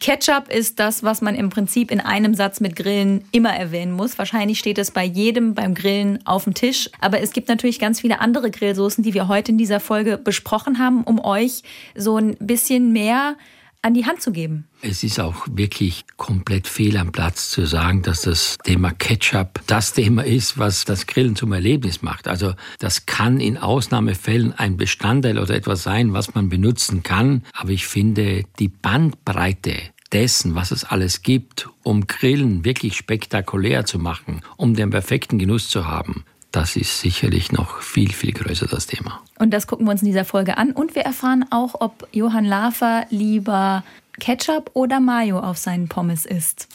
Ketchup 0.00 0.48
ist 0.48 0.80
das, 0.80 1.02
was 1.02 1.20
man 1.20 1.34
im 1.34 1.50
Prinzip 1.50 1.90
in 1.90 2.00
einem 2.00 2.34
Satz 2.34 2.60
mit 2.60 2.74
Grillen 2.74 3.22
immer 3.32 3.54
erwähnen 3.54 3.92
muss. 3.92 4.16
Wahrscheinlich 4.16 4.58
steht 4.58 4.78
es 4.78 4.90
bei 4.90 5.04
jedem 5.04 5.54
beim 5.54 5.74
Grillen 5.74 6.24
auf 6.26 6.44
dem 6.44 6.54
Tisch. 6.54 6.88
Aber 7.00 7.20
es 7.20 7.32
gibt 7.32 7.48
natürlich 7.48 7.78
ganz 7.78 8.00
viele 8.00 8.18
andere 8.18 8.50
Grillsoßen, 8.50 9.04
die 9.04 9.12
wir 9.12 9.28
heute 9.28 9.52
in 9.52 9.58
dieser 9.58 9.78
Folge 9.78 10.16
besprochen 10.16 10.78
haben, 10.78 11.04
um 11.04 11.22
euch 11.22 11.62
so 11.94 12.16
ein 12.16 12.34
bisschen 12.40 12.92
mehr 12.92 13.36
an 13.82 13.94
die 13.94 14.04
Hand 14.04 14.20
zu 14.20 14.32
geben. 14.32 14.66
Es 14.82 15.02
ist 15.02 15.18
auch 15.20 15.46
wirklich 15.50 16.04
komplett 16.16 16.66
fehl 16.66 16.96
am 16.96 17.12
Platz 17.12 17.50
zu 17.50 17.66
sagen, 17.66 18.02
dass 18.02 18.22
das 18.22 18.58
Thema 18.62 18.92
Ketchup 18.92 19.60
das 19.66 19.92
Thema 19.92 20.24
ist, 20.24 20.58
was 20.58 20.84
das 20.84 21.06
Grillen 21.06 21.36
zum 21.36 21.52
Erlebnis 21.52 22.02
macht. 22.02 22.28
Also 22.28 22.54
das 22.78 23.06
kann 23.06 23.40
in 23.40 23.56
Ausnahmefällen 23.56 24.52
ein 24.52 24.76
Bestandteil 24.76 25.38
oder 25.38 25.54
etwas 25.54 25.82
sein, 25.82 26.12
was 26.12 26.34
man 26.34 26.48
benutzen 26.48 27.02
kann. 27.02 27.44
Aber 27.54 27.70
ich 27.70 27.86
finde, 27.86 28.44
die 28.58 28.68
Bandbreite 28.68 29.74
dessen, 30.12 30.54
was 30.54 30.70
es 30.72 30.84
alles 30.84 31.22
gibt, 31.22 31.68
um 31.82 32.06
Grillen 32.06 32.64
wirklich 32.64 32.96
spektakulär 32.96 33.84
zu 33.84 33.98
machen, 33.98 34.42
um 34.56 34.74
den 34.74 34.90
perfekten 34.90 35.38
Genuss 35.38 35.68
zu 35.68 35.86
haben, 35.86 36.24
das 36.52 36.76
ist 36.76 37.00
sicherlich 37.00 37.52
noch 37.52 37.80
viel, 37.80 38.12
viel 38.12 38.32
größer 38.32 38.66
das 38.66 38.86
Thema. 38.86 39.22
Und 39.38 39.50
das 39.50 39.66
gucken 39.66 39.86
wir 39.86 39.92
uns 39.92 40.02
in 40.02 40.08
dieser 40.08 40.24
Folge 40.24 40.58
an. 40.58 40.72
Und 40.72 40.94
wir 40.94 41.02
erfahren 41.02 41.44
auch, 41.50 41.80
ob 41.80 42.08
Johann 42.12 42.44
Lafer 42.44 43.06
lieber 43.10 43.84
Ketchup 44.18 44.70
oder 44.74 45.00
Mayo 45.00 45.38
auf 45.38 45.58
seinen 45.58 45.88
Pommes 45.88 46.26
isst. 46.26 46.68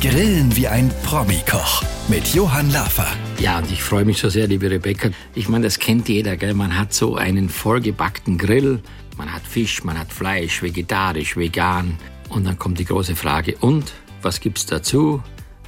Grillen 0.00 0.54
wie 0.56 0.68
ein 0.68 0.90
Promi-Koch 1.04 1.82
mit 2.08 2.34
Johann 2.34 2.70
Lafer. 2.70 3.06
Ja, 3.38 3.58
und 3.58 3.70
ich 3.70 3.82
freue 3.82 4.04
mich 4.04 4.18
so 4.18 4.28
sehr, 4.28 4.46
liebe 4.46 4.70
Rebecca. 4.70 5.10
Ich 5.34 5.48
meine, 5.48 5.64
das 5.64 5.78
kennt 5.78 6.08
jeder, 6.08 6.36
gell? 6.36 6.54
Man 6.54 6.76
hat 6.76 6.92
so 6.92 7.16
einen 7.16 7.48
vollgebackten 7.48 8.36
Grill. 8.36 8.82
Man 9.16 9.32
hat 9.32 9.42
Fisch, 9.42 9.84
man 9.84 9.98
hat 9.98 10.12
Fleisch, 10.12 10.62
vegetarisch, 10.62 11.36
vegan. 11.36 11.98
Und 12.28 12.46
dann 12.46 12.58
kommt 12.58 12.78
die 12.78 12.84
große 12.84 13.14
Frage, 13.14 13.56
und 13.60 13.92
was 14.22 14.40
gibt's 14.40 14.66
dazu? 14.66 15.22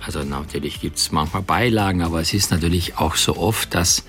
Also 0.06 0.22
natürlich 0.22 0.80
gibt 0.80 0.98
es 0.98 1.12
manchmal 1.12 1.42
Beilagen, 1.42 2.02
aber 2.02 2.20
es 2.20 2.34
ist 2.34 2.50
natürlich 2.50 2.98
auch 2.98 3.16
so 3.16 3.36
oft, 3.36 3.74
dass 3.74 4.04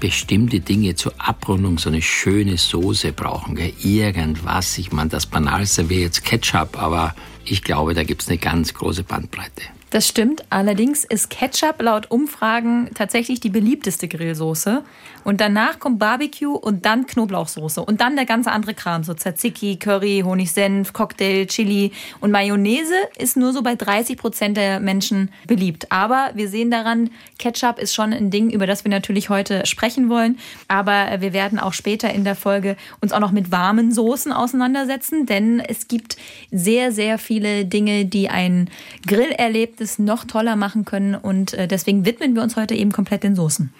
bestimmte 0.00 0.60
Dinge 0.60 0.94
zur 0.94 1.14
Abrundung 1.18 1.78
so 1.78 1.88
eine 1.88 2.02
schöne 2.02 2.58
Soße 2.58 3.12
brauchen. 3.12 3.54
Gell? 3.54 3.72
Irgendwas. 3.82 4.76
Ich 4.78 4.92
meine, 4.92 5.10
das 5.10 5.26
Banalste 5.26 5.88
wäre 5.88 6.02
jetzt 6.02 6.24
Ketchup, 6.24 6.80
aber 6.80 7.14
ich 7.44 7.62
glaube, 7.62 7.94
da 7.94 8.04
gibt 8.04 8.22
es 8.22 8.28
eine 8.28 8.38
ganz 8.38 8.74
große 8.74 9.02
Bandbreite. 9.02 9.62
Das 9.90 10.08
stimmt. 10.08 10.42
Allerdings 10.50 11.04
ist 11.04 11.30
Ketchup 11.30 11.80
laut 11.80 12.10
Umfragen 12.10 12.90
tatsächlich 12.94 13.38
die 13.38 13.48
beliebteste 13.48 14.08
Grillsoße. 14.08 14.82
Und 15.24 15.40
danach 15.40 15.78
kommt 15.78 15.98
Barbecue 15.98 16.54
und 16.54 16.84
dann 16.84 17.06
Knoblauchsoße. 17.06 17.82
Und 17.82 18.00
dann 18.00 18.16
der 18.16 18.26
ganze 18.26 18.52
andere 18.52 18.74
Kram, 18.74 19.02
so 19.04 19.14
Tzatziki, 19.14 19.76
Curry, 19.76 20.22
Honigsenf, 20.24 20.92
Cocktail, 20.92 21.46
Chili. 21.46 21.92
Und 22.20 22.30
Mayonnaise 22.30 22.94
ist 23.18 23.36
nur 23.36 23.52
so 23.52 23.62
bei 23.62 23.74
30 23.74 24.16
Prozent 24.16 24.56
der 24.56 24.80
Menschen 24.80 25.30
beliebt. 25.46 25.90
Aber 25.90 26.30
wir 26.34 26.48
sehen 26.48 26.70
daran, 26.70 27.10
Ketchup 27.38 27.78
ist 27.78 27.94
schon 27.94 28.12
ein 28.12 28.30
Ding, 28.30 28.50
über 28.50 28.66
das 28.66 28.84
wir 28.84 28.90
natürlich 28.90 29.30
heute 29.30 29.66
sprechen 29.66 30.08
wollen. 30.08 30.38
Aber 30.68 31.20
wir 31.20 31.32
werden 31.32 31.58
auch 31.58 31.72
später 31.72 32.12
in 32.12 32.24
der 32.24 32.36
Folge 32.36 32.76
uns 33.00 33.12
auch 33.12 33.20
noch 33.20 33.32
mit 33.32 33.50
warmen 33.50 33.92
Soßen 33.92 34.32
auseinandersetzen. 34.32 35.26
Denn 35.26 35.60
es 35.60 35.88
gibt 35.88 36.16
sehr, 36.50 36.92
sehr 36.92 37.18
viele 37.18 37.64
Dinge, 37.64 38.04
die 38.04 38.28
ein 38.28 38.68
Grillerlebnis 39.06 39.98
noch 39.98 40.24
toller 40.24 40.56
machen 40.56 40.84
können. 40.84 41.14
Und 41.14 41.54
äh, 41.54 41.66
deswegen 41.66 42.04
widmen 42.04 42.34
wir 42.34 42.42
uns 42.42 42.56
heute 42.56 42.74
eben 42.74 42.92
komplett 42.92 43.22
den 43.22 43.34
Soßen. 43.34 43.72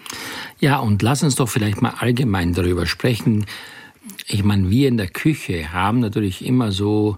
Ja, 0.59 0.79
und 0.79 1.01
lass 1.01 1.21
uns 1.21 1.34
doch 1.35 1.49
vielleicht 1.49 1.81
mal 1.81 1.93
allgemein 1.99 2.53
darüber 2.53 2.85
sprechen. 2.85 3.45
Ich 4.27 4.43
meine, 4.43 4.69
wir 4.69 4.87
in 4.87 4.97
der 4.97 5.07
Küche 5.07 5.71
haben 5.71 5.99
natürlich 5.99 6.45
immer 6.45 6.71
so 6.71 7.17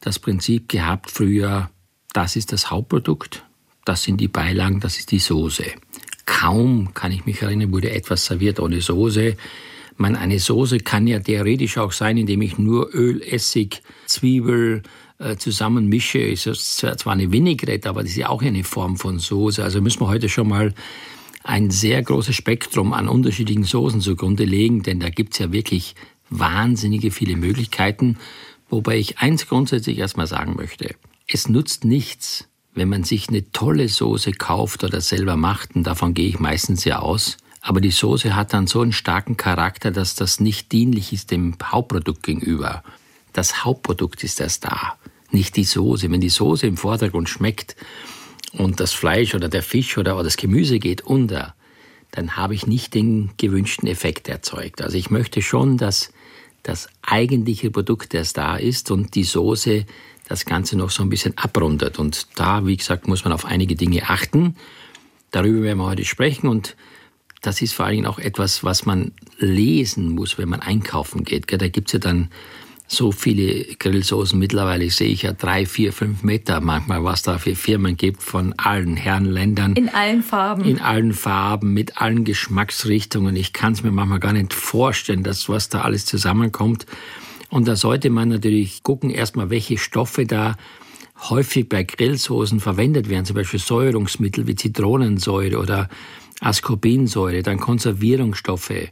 das 0.00 0.18
Prinzip 0.18 0.68
gehabt 0.68 1.10
früher, 1.10 1.70
das 2.12 2.36
ist 2.36 2.52
das 2.52 2.70
Hauptprodukt, 2.70 3.44
das 3.84 4.02
sind 4.02 4.20
die 4.20 4.28
Beilagen, 4.28 4.80
das 4.80 4.98
ist 4.98 5.10
die 5.10 5.18
Soße. 5.18 5.64
Kaum, 6.26 6.92
kann 6.94 7.12
ich 7.12 7.24
mich 7.24 7.42
erinnern, 7.42 7.72
wurde 7.72 7.90
etwas 7.90 8.24
serviert 8.24 8.58
ohne 8.58 8.80
Soße. 8.80 9.36
Man, 9.96 10.16
eine 10.16 10.38
Soße 10.38 10.78
kann 10.78 11.06
ja 11.06 11.20
theoretisch 11.20 11.78
auch 11.78 11.92
sein, 11.92 12.18
indem 12.18 12.42
ich 12.42 12.58
nur 12.58 12.94
Öl, 12.94 13.22
Essig, 13.22 13.82
Zwiebel 14.06 14.82
äh, 15.18 15.36
zusammen 15.36 15.88
mische. 15.88 16.18
Ist 16.18 16.44
zwar 16.52 17.12
eine 17.12 17.32
Vinaigrette, 17.32 17.88
aber 17.88 18.02
das 18.02 18.10
ist 18.10 18.18
ja 18.18 18.28
auch 18.28 18.42
eine 18.42 18.64
Form 18.64 18.96
von 18.96 19.18
Soße. 19.18 19.62
Also 19.62 19.80
müssen 19.80 20.00
wir 20.00 20.08
heute 20.08 20.28
schon 20.28 20.48
mal 20.48 20.74
ein 21.46 21.70
sehr 21.70 22.02
großes 22.02 22.34
Spektrum 22.34 22.92
an 22.92 23.08
unterschiedlichen 23.08 23.64
Soßen 23.64 24.00
zugrunde 24.00 24.44
legen, 24.44 24.82
denn 24.82 25.00
da 25.00 25.10
gibt's 25.10 25.38
ja 25.38 25.52
wirklich 25.52 25.94
wahnsinnige 26.28 27.10
viele 27.10 27.36
Möglichkeiten, 27.36 28.18
wobei 28.68 28.98
ich 28.98 29.18
eins 29.18 29.46
grundsätzlich 29.46 29.98
erstmal 29.98 30.26
sagen 30.26 30.56
möchte. 30.56 30.94
Es 31.28 31.48
nutzt 31.48 31.84
nichts, 31.84 32.48
wenn 32.74 32.88
man 32.88 33.04
sich 33.04 33.28
eine 33.28 33.50
tolle 33.52 33.88
Soße 33.88 34.32
kauft 34.32 34.82
oder 34.82 35.00
selber 35.00 35.36
macht, 35.36 35.76
und 35.76 35.84
davon 35.84 36.14
gehe 36.14 36.28
ich 36.28 36.40
meistens 36.40 36.84
ja 36.84 36.98
aus, 36.98 37.36
aber 37.60 37.80
die 37.80 37.90
Soße 37.90 38.34
hat 38.34 38.52
dann 38.52 38.66
so 38.66 38.80
einen 38.80 38.92
starken 38.92 39.36
Charakter, 39.36 39.90
dass 39.90 40.14
das 40.14 40.40
nicht 40.40 40.72
dienlich 40.72 41.12
ist 41.12 41.30
dem 41.30 41.56
Hauptprodukt 41.62 42.22
gegenüber. 42.22 42.82
Das 43.32 43.64
Hauptprodukt 43.64 44.24
ist 44.24 44.40
erst 44.40 44.64
da, 44.64 44.96
nicht 45.30 45.56
die 45.56 45.64
Soße. 45.64 46.10
Wenn 46.10 46.20
die 46.20 46.28
Soße 46.28 46.66
im 46.66 46.76
Vordergrund 46.76 47.28
schmeckt, 47.28 47.76
und 48.58 48.80
das 48.80 48.92
Fleisch 48.92 49.34
oder 49.34 49.48
der 49.48 49.62
Fisch 49.62 49.98
oder, 49.98 50.22
das 50.22 50.36
Gemüse 50.36 50.78
geht 50.78 51.02
unter, 51.02 51.54
dann 52.10 52.36
habe 52.36 52.54
ich 52.54 52.66
nicht 52.66 52.94
den 52.94 53.30
gewünschten 53.36 53.88
Effekt 53.88 54.28
erzeugt. 54.28 54.80
Also 54.80 54.96
ich 54.96 55.10
möchte 55.10 55.42
schon, 55.42 55.76
dass 55.76 56.12
das 56.62 56.88
eigentliche 57.02 57.70
Produkt 57.70 58.14
erst 58.14 58.38
da 58.38 58.56
ist 58.56 58.90
und 58.90 59.14
die 59.14 59.24
Soße 59.24 59.84
das 60.28 60.44
Ganze 60.44 60.76
noch 60.76 60.90
so 60.90 61.02
ein 61.02 61.08
bisschen 61.08 61.36
abrundet. 61.38 61.98
Und 61.98 62.26
da, 62.36 62.66
wie 62.66 62.76
gesagt, 62.76 63.06
muss 63.06 63.24
man 63.24 63.32
auf 63.32 63.44
einige 63.44 63.76
Dinge 63.76 64.08
achten. 64.08 64.56
Darüber 65.30 65.62
werden 65.62 65.78
wir 65.78 65.86
heute 65.86 66.04
sprechen 66.04 66.48
und 66.48 66.76
das 67.42 67.62
ist 67.62 67.74
vor 67.74 67.84
allen 67.84 67.96
Dingen 67.96 68.06
auch 68.06 68.18
etwas, 68.18 68.64
was 68.64 68.86
man 68.86 69.12
lesen 69.38 70.10
muss, 70.10 70.38
wenn 70.38 70.48
man 70.48 70.60
einkaufen 70.60 71.22
geht. 71.22 71.52
Da 71.52 71.68
gibt 71.68 71.88
es 71.88 71.92
ja 71.92 71.98
dann 71.98 72.30
so 72.88 73.10
viele 73.10 73.64
Grillsoßen 73.74 74.38
mittlerweile 74.38 74.88
sehe 74.90 75.08
ich 75.08 75.22
ja 75.22 75.32
drei, 75.32 75.66
vier, 75.66 75.92
fünf 75.92 76.22
Meter 76.22 76.60
manchmal, 76.60 77.02
was 77.02 77.22
da 77.22 77.38
für 77.38 77.56
Firmen 77.56 77.96
gibt 77.96 78.22
von 78.22 78.54
allen 78.58 78.96
Herrenländern. 78.96 79.74
In 79.74 79.88
allen 79.88 80.22
Farben. 80.22 80.64
In 80.64 80.80
allen 80.80 81.12
Farben, 81.12 81.74
mit 81.74 82.00
allen 82.00 82.24
Geschmacksrichtungen. 82.24 83.34
Ich 83.34 83.52
kann 83.52 83.72
es 83.72 83.82
mir 83.82 83.90
manchmal 83.90 84.20
gar 84.20 84.32
nicht 84.32 84.54
vorstellen, 84.54 85.24
dass 85.24 85.48
was 85.48 85.68
da 85.68 85.80
alles 85.82 86.06
zusammenkommt. 86.06 86.86
Und 87.48 87.66
da 87.66 87.74
sollte 87.74 88.10
man 88.10 88.28
natürlich 88.28 88.82
gucken, 88.82 89.10
erstmal, 89.10 89.50
welche 89.50 89.78
Stoffe 89.78 90.26
da 90.26 90.56
häufig 91.28 91.68
bei 91.68 91.82
Grillsoßen 91.82 92.60
verwendet 92.60 93.08
werden, 93.08 93.24
zum 93.24 93.36
Beispiel 93.36 93.60
Säuerungsmittel 93.60 94.46
wie 94.46 94.54
Zitronensäure 94.54 95.58
oder 95.58 95.88
Ascorbinsäure, 96.40 97.42
dann 97.42 97.58
Konservierungsstoffe, 97.58 98.90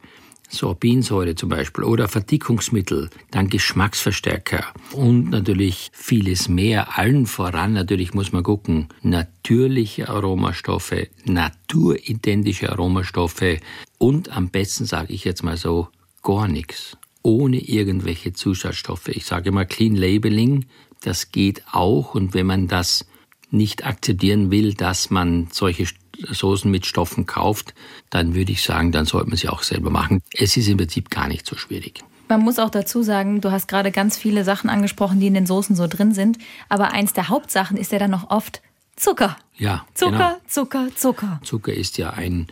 Sorbinsäure 0.49 1.35
zum 1.35 1.49
Beispiel 1.49 1.85
oder 1.85 2.09
Verdickungsmittel, 2.09 3.11
dann 3.31 3.49
Geschmacksverstärker 3.49 4.65
und 4.93 5.31
natürlich 5.31 5.91
vieles 5.93 6.49
mehr. 6.49 6.99
Allen 6.99 7.27
voran 7.27 7.73
natürlich 7.73 8.15
muss 8.15 8.33
man 8.33 8.43
gucken, 8.43 8.89
natürliche 9.03 10.09
Aromastoffe, 10.09 11.09
naturidentische 11.25 12.71
Aromastoffe 12.71 13.61
und 13.99 14.31
am 14.31 14.49
besten 14.49 14.85
sage 14.85 15.13
ich 15.13 15.25
jetzt 15.25 15.43
mal 15.43 15.57
so, 15.57 15.89
gar 16.23 16.49
nichts. 16.49 16.97
Ohne 17.23 17.59
irgendwelche 17.59 18.35
Zusatzstoffe. 18.35 19.09
Ich 19.09 19.25
sage 19.25 19.49
immer 19.49 19.65
Clean 19.65 19.95
Labeling, 19.95 20.67
das 21.01 21.33
geht 21.33 21.63
auch 21.73 22.15
und 22.15 22.35
wenn 22.35 22.47
man 22.47 22.69
das 22.69 23.07
nicht 23.51 23.87
akzeptieren 23.87 24.51
will, 24.51 24.75
dass 24.75 25.11
man 25.11 25.49
solche 25.53 25.87
Soßen 26.31 26.71
mit 26.71 26.87
Stoffen 26.87 27.27
kauft, 27.27 27.75
dann 28.11 28.35
würde 28.35 28.53
ich 28.53 28.63
sagen, 28.63 28.93
dann 28.93 29.07
sollte 29.07 29.29
man 29.29 29.37
sie 29.37 29.49
auch 29.49 29.63
selber 29.63 29.91
machen. 29.91 30.23
Es 30.33 30.57
ist 30.57 30.69
im 30.69 30.77
Prinzip 30.77 31.11
gar 31.11 31.29
nicht 31.29 31.47
so 31.47 31.57
schwierig. 31.57 32.03
Man 32.29 32.41
muss 32.41 32.59
auch 32.59 32.71
dazu 32.71 33.03
sagen, 33.03 33.41
du 33.41 33.51
hast 33.51 33.69
gerade 33.69 33.91
ganz 33.91 34.17
viele 34.17 34.45
Sachen 34.45 34.71
angesprochen, 34.71 35.21
die 35.21 35.27
in 35.27 35.35
den 35.35 35.47
Soßen 35.47 35.77
so 35.77 35.87
drin 35.87 36.13
sind. 36.13 36.39
Aber 36.69 36.93
eins 36.93 37.13
der 37.13 37.29
Hauptsachen 37.29 37.77
ist 37.77 37.93
ja 37.93 37.99
dann 37.99 38.11
noch 38.11 38.31
oft 38.31 38.63
Zucker. 38.97 39.37
Ja. 39.57 39.85
Zucker, 39.95 40.11
genau. 40.13 40.37
Zucker, 40.47 40.89
Zucker. 40.95 41.41
Zucker 41.45 41.75
ist 41.75 41.99
ja 41.99 42.11
ein, 42.11 42.47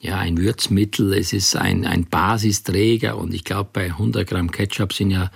ja, 0.00 0.18
ein 0.18 0.38
Würzmittel, 0.38 1.12
es 1.14 1.32
ist 1.32 1.54
ein, 1.54 1.86
ein 1.86 2.06
Basisträger 2.06 3.16
und 3.16 3.32
ich 3.32 3.44
glaube, 3.44 3.70
bei 3.72 3.86
100 3.86 4.28
Gramm 4.28 4.50
Ketchup 4.50 4.92
sind 4.92 5.10
ja 5.10 5.30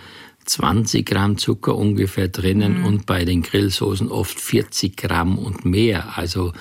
20 0.46 1.04
Gramm 1.04 1.38
Zucker 1.38 1.76
ungefähr 1.76 2.28
drinnen 2.28 2.80
mhm. 2.80 2.86
und 2.86 3.06
bei 3.06 3.24
den 3.24 3.42
Grillsoßen 3.42 4.10
oft 4.10 4.40
40 4.40 4.96
Gramm 4.96 5.38
und 5.38 5.64
mehr. 5.64 6.16
Also 6.16 6.52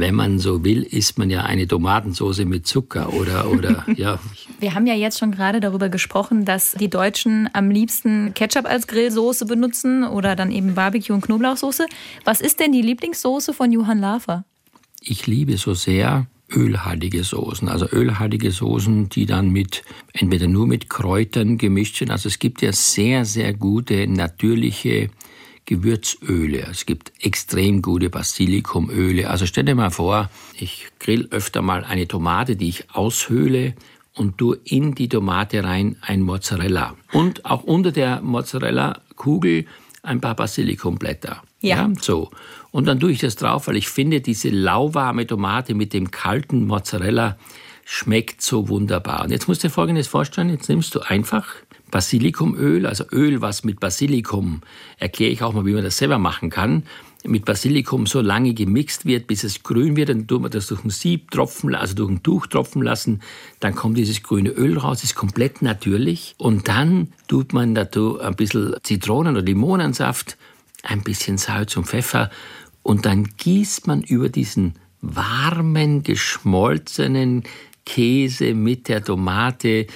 wenn 0.00 0.14
man 0.14 0.38
so 0.38 0.64
will, 0.64 0.82
isst 0.82 1.18
man 1.18 1.30
ja 1.30 1.42
eine 1.44 1.66
Tomatensauce 1.66 2.44
mit 2.44 2.66
Zucker 2.66 3.12
oder, 3.12 3.50
oder 3.50 3.84
ja. 3.96 4.18
Wir 4.60 4.74
haben 4.74 4.86
ja 4.86 4.94
jetzt 4.94 5.18
schon 5.18 5.32
gerade 5.32 5.60
darüber 5.60 5.88
gesprochen, 5.88 6.44
dass 6.44 6.72
die 6.72 6.90
Deutschen 6.90 7.48
am 7.52 7.70
liebsten 7.70 8.34
Ketchup 8.34 8.66
als 8.66 8.86
Grillsoße 8.86 9.46
benutzen 9.46 10.04
oder 10.04 10.36
dann 10.36 10.50
eben 10.50 10.74
Barbecue- 10.74 11.14
und 11.14 11.22
Knoblauchsoße. 11.22 11.86
Was 12.24 12.40
ist 12.40 12.60
denn 12.60 12.72
die 12.72 12.82
Lieblingssoße 12.82 13.52
von 13.52 13.72
Johann 13.72 14.00
Lafer? 14.00 14.44
Ich 15.00 15.26
liebe 15.26 15.56
so 15.56 15.74
sehr 15.74 16.26
ölhaltige 16.50 17.24
Soßen. 17.24 17.68
Also 17.68 17.86
ölhaltige 17.90 18.50
Soßen, 18.50 19.08
die 19.08 19.26
dann 19.26 19.50
mit, 19.50 19.82
entweder 20.12 20.48
nur 20.48 20.66
mit 20.66 20.88
Kräutern 20.88 21.58
gemischt 21.58 21.96
sind. 21.96 22.10
Also 22.10 22.28
es 22.28 22.38
gibt 22.38 22.62
ja 22.62 22.72
sehr, 22.72 23.24
sehr 23.24 23.52
gute 23.52 24.06
natürliche 24.06 25.10
Gewürzöle. 25.68 26.66
Es 26.70 26.86
gibt 26.86 27.12
extrem 27.20 27.82
gute 27.82 28.08
Basilikumöle. 28.08 29.28
Also 29.28 29.44
stell 29.44 29.64
dir 29.64 29.74
mal 29.74 29.90
vor, 29.90 30.30
ich 30.58 30.86
grill 30.98 31.28
öfter 31.30 31.60
mal 31.60 31.84
eine 31.84 32.08
Tomate, 32.08 32.56
die 32.56 32.70
ich 32.70 32.90
aushöhle 32.90 33.74
und 34.14 34.38
tue 34.38 34.58
in 34.64 34.94
die 34.94 35.10
Tomate 35.10 35.62
rein 35.62 35.96
ein 36.00 36.22
Mozzarella. 36.22 36.96
Und 37.12 37.44
auch 37.44 37.64
unter 37.64 37.92
der 37.92 38.22
Mozzarella-Kugel 38.22 39.66
ein 40.02 40.22
paar 40.22 40.36
Basilikumblätter. 40.36 41.42
Ja. 41.60 41.76
ja. 41.76 41.90
So. 42.00 42.30
Und 42.70 42.86
dann 42.86 42.98
tue 42.98 43.12
ich 43.12 43.18
das 43.18 43.36
drauf, 43.36 43.68
weil 43.68 43.76
ich 43.76 43.90
finde, 43.90 44.22
diese 44.22 44.48
lauwarme 44.48 45.26
Tomate 45.26 45.74
mit 45.74 45.92
dem 45.92 46.10
kalten 46.10 46.66
Mozzarella 46.66 47.36
schmeckt 47.84 48.40
so 48.40 48.70
wunderbar. 48.70 49.24
Und 49.24 49.32
jetzt 49.32 49.48
musst 49.48 49.62
du 49.62 49.68
dir 49.68 49.74
Folgendes 49.74 50.08
vorstellen. 50.08 50.48
Jetzt 50.48 50.70
nimmst 50.70 50.94
du 50.94 51.00
einfach 51.00 51.46
Basilikumöl, 51.90 52.86
also 52.86 53.04
Öl, 53.12 53.40
was 53.40 53.64
mit 53.64 53.80
Basilikum, 53.80 54.62
erkläre 54.98 55.30
ich 55.30 55.42
auch 55.42 55.52
mal, 55.52 55.66
wie 55.66 55.72
man 55.72 55.84
das 55.84 55.98
selber 55.98 56.18
machen 56.18 56.50
kann, 56.50 56.84
mit 57.24 57.44
Basilikum 57.44 58.06
so 58.06 58.20
lange 58.20 58.54
gemixt 58.54 59.04
wird, 59.04 59.26
bis 59.26 59.44
es 59.44 59.62
grün 59.62 59.96
wird, 59.96 60.08
dann 60.08 60.26
tut 60.26 60.42
man 60.42 60.50
das 60.50 60.68
durch 60.68 60.84
ein 60.84 60.90
Sieb 60.90 61.30
tropfen, 61.30 61.74
also 61.74 61.94
durch 61.94 62.10
ein 62.10 62.22
Tuch 62.22 62.46
tropfen 62.46 62.82
lassen, 62.82 63.20
dann 63.60 63.74
kommt 63.74 63.98
dieses 63.98 64.22
grüne 64.22 64.50
Öl 64.50 64.78
raus, 64.78 65.02
ist 65.02 65.14
komplett 65.14 65.62
natürlich. 65.62 66.34
Und 66.38 66.68
dann 66.68 67.08
tut 67.26 67.52
man 67.52 67.74
dazu 67.74 68.20
ein 68.20 68.36
bisschen 68.36 68.74
Zitronen- 68.82 69.34
oder 69.34 69.42
Limonensaft, 69.42 70.36
ein 70.82 71.02
bisschen 71.02 71.38
Salz 71.38 71.76
und 71.76 71.86
Pfeffer 71.86 72.30
und 72.82 73.04
dann 73.04 73.28
gießt 73.36 73.86
man 73.86 74.02
über 74.02 74.28
diesen 74.28 74.74
warmen, 75.00 76.02
geschmolzenen 76.02 77.44
Käse 77.84 78.54
mit 78.54 78.88
der 78.88 79.04
Tomate 79.04 79.86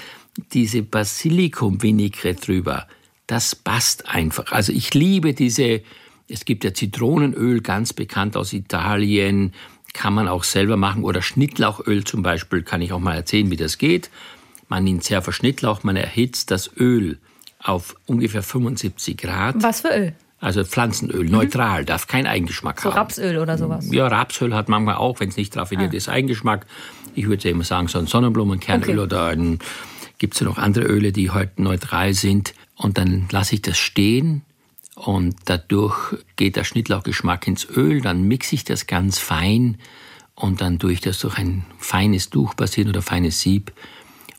diese 0.53 0.83
Basilikum-Vinaigrette 0.83 2.41
drüber. 2.41 2.87
Das 3.27 3.55
passt 3.55 4.09
einfach. 4.09 4.53
Also 4.53 4.73
ich 4.73 4.95
liebe 4.95 5.35
diese, 5.35 5.83
es 6.29 6.45
gibt 6.45 6.65
ja 6.65 6.75
Zitronenöl, 6.75 7.61
ganz 7.61 7.93
bekannt 7.93 8.37
aus 8.37 8.53
Italien, 8.53 9.53
kann 9.93 10.15
man 10.15 10.29
auch 10.29 10.45
selber 10.45 10.77
machen. 10.77 11.05
Oder 11.05 11.23
Schnittlauchöl 11.23 12.05
zum 12.05 12.23
Beispiel, 12.23 12.63
kann 12.63 12.83
ich 12.83 12.93
auch 12.93 13.01
mal 13.01 13.15
erzählen, 13.15 13.51
wie 13.51 13.57
das 13.57 13.79
geht. 13.79 14.11
Man 14.69 14.85
nimmt 14.85 15.05
sehr 15.05 15.23
Schnittlauch, 15.33 15.83
man 15.83 15.97
erhitzt 15.97 16.51
das 16.51 16.71
Öl 16.77 17.19
auf 17.59 17.95
ungefähr 18.07 18.43
75 18.43 19.17
Grad. 19.19 19.63
Was 19.63 19.83
für 19.83 19.89
Öl? 19.89 20.15
Also 20.41 20.65
Pflanzenöl, 20.65 21.25
mhm. 21.25 21.31
neutral, 21.31 21.85
darf 21.85 22.09
kein 22.09 22.27
Eigengeschmack 22.27 22.81
so 22.81 22.91
haben. 22.91 22.99
Rapsöl 22.99 23.39
oder 23.39 23.57
sowas? 23.57 23.87
Ja, 23.93 24.09
Rapsöl 24.09 24.55
hat 24.55 24.69
manchmal 24.69 24.97
auch, 24.97 25.21
wenn 25.21 25.29
es 25.29 25.37
nicht 25.37 25.57
raffiniert 25.57 25.93
ah. 25.93 25.97
ist, 25.97 26.09
Eigengeschmack. 26.09 26.67
Ich 27.15 27.29
würde 27.29 27.49
immer 27.49 27.63
sagen, 27.63 27.87
so 27.87 28.01
ein 28.01 28.09
Sonnenblumenkernöl 28.09 28.91
okay. 28.91 28.99
oder 28.99 29.27
ein, 29.27 29.61
gibt 30.23 30.35
es 30.35 30.41
ja 30.41 30.47
noch 30.47 30.59
andere 30.59 30.85
Öle, 30.85 31.11
die 31.11 31.31
heute 31.31 31.39
halt 31.39 31.59
neutral 31.59 32.15
sind. 32.15 32.55
Und 32.77 32.97
dann 32.97 33.27
lasse 33.33 33.57
ich 33.57 33.63
das 33.63 33.77
stehen 33.77 34.43
und 34.95 35.35
dadurch 35.47 36.15
geht 36.37 36.55
der 36.55 36.63
Schnittlauchgeschmack 36.63 37.49
ins 37.49 37.67
Öl, 37.69 38.01
dann 38.01 38.29
mixe 38.29 38.55
ich 38.55 38.63
das 38.63 38.87
ganz 38.87 39.19
fein 39.19 39.79
und 40.37 40.61
dann 40.61 40.79
tue 40.79 40.93
ich 40.93 41.01
das 41.01 41.19
durch 41.19 41.39
ein 41.39 41.65
feines 41.79 42.31
Tuch 42.31 42.55
passieren 42.55 42.91
oder 42.91 43.03
feines 43.03 43.41
Sieb. 43.41 43.73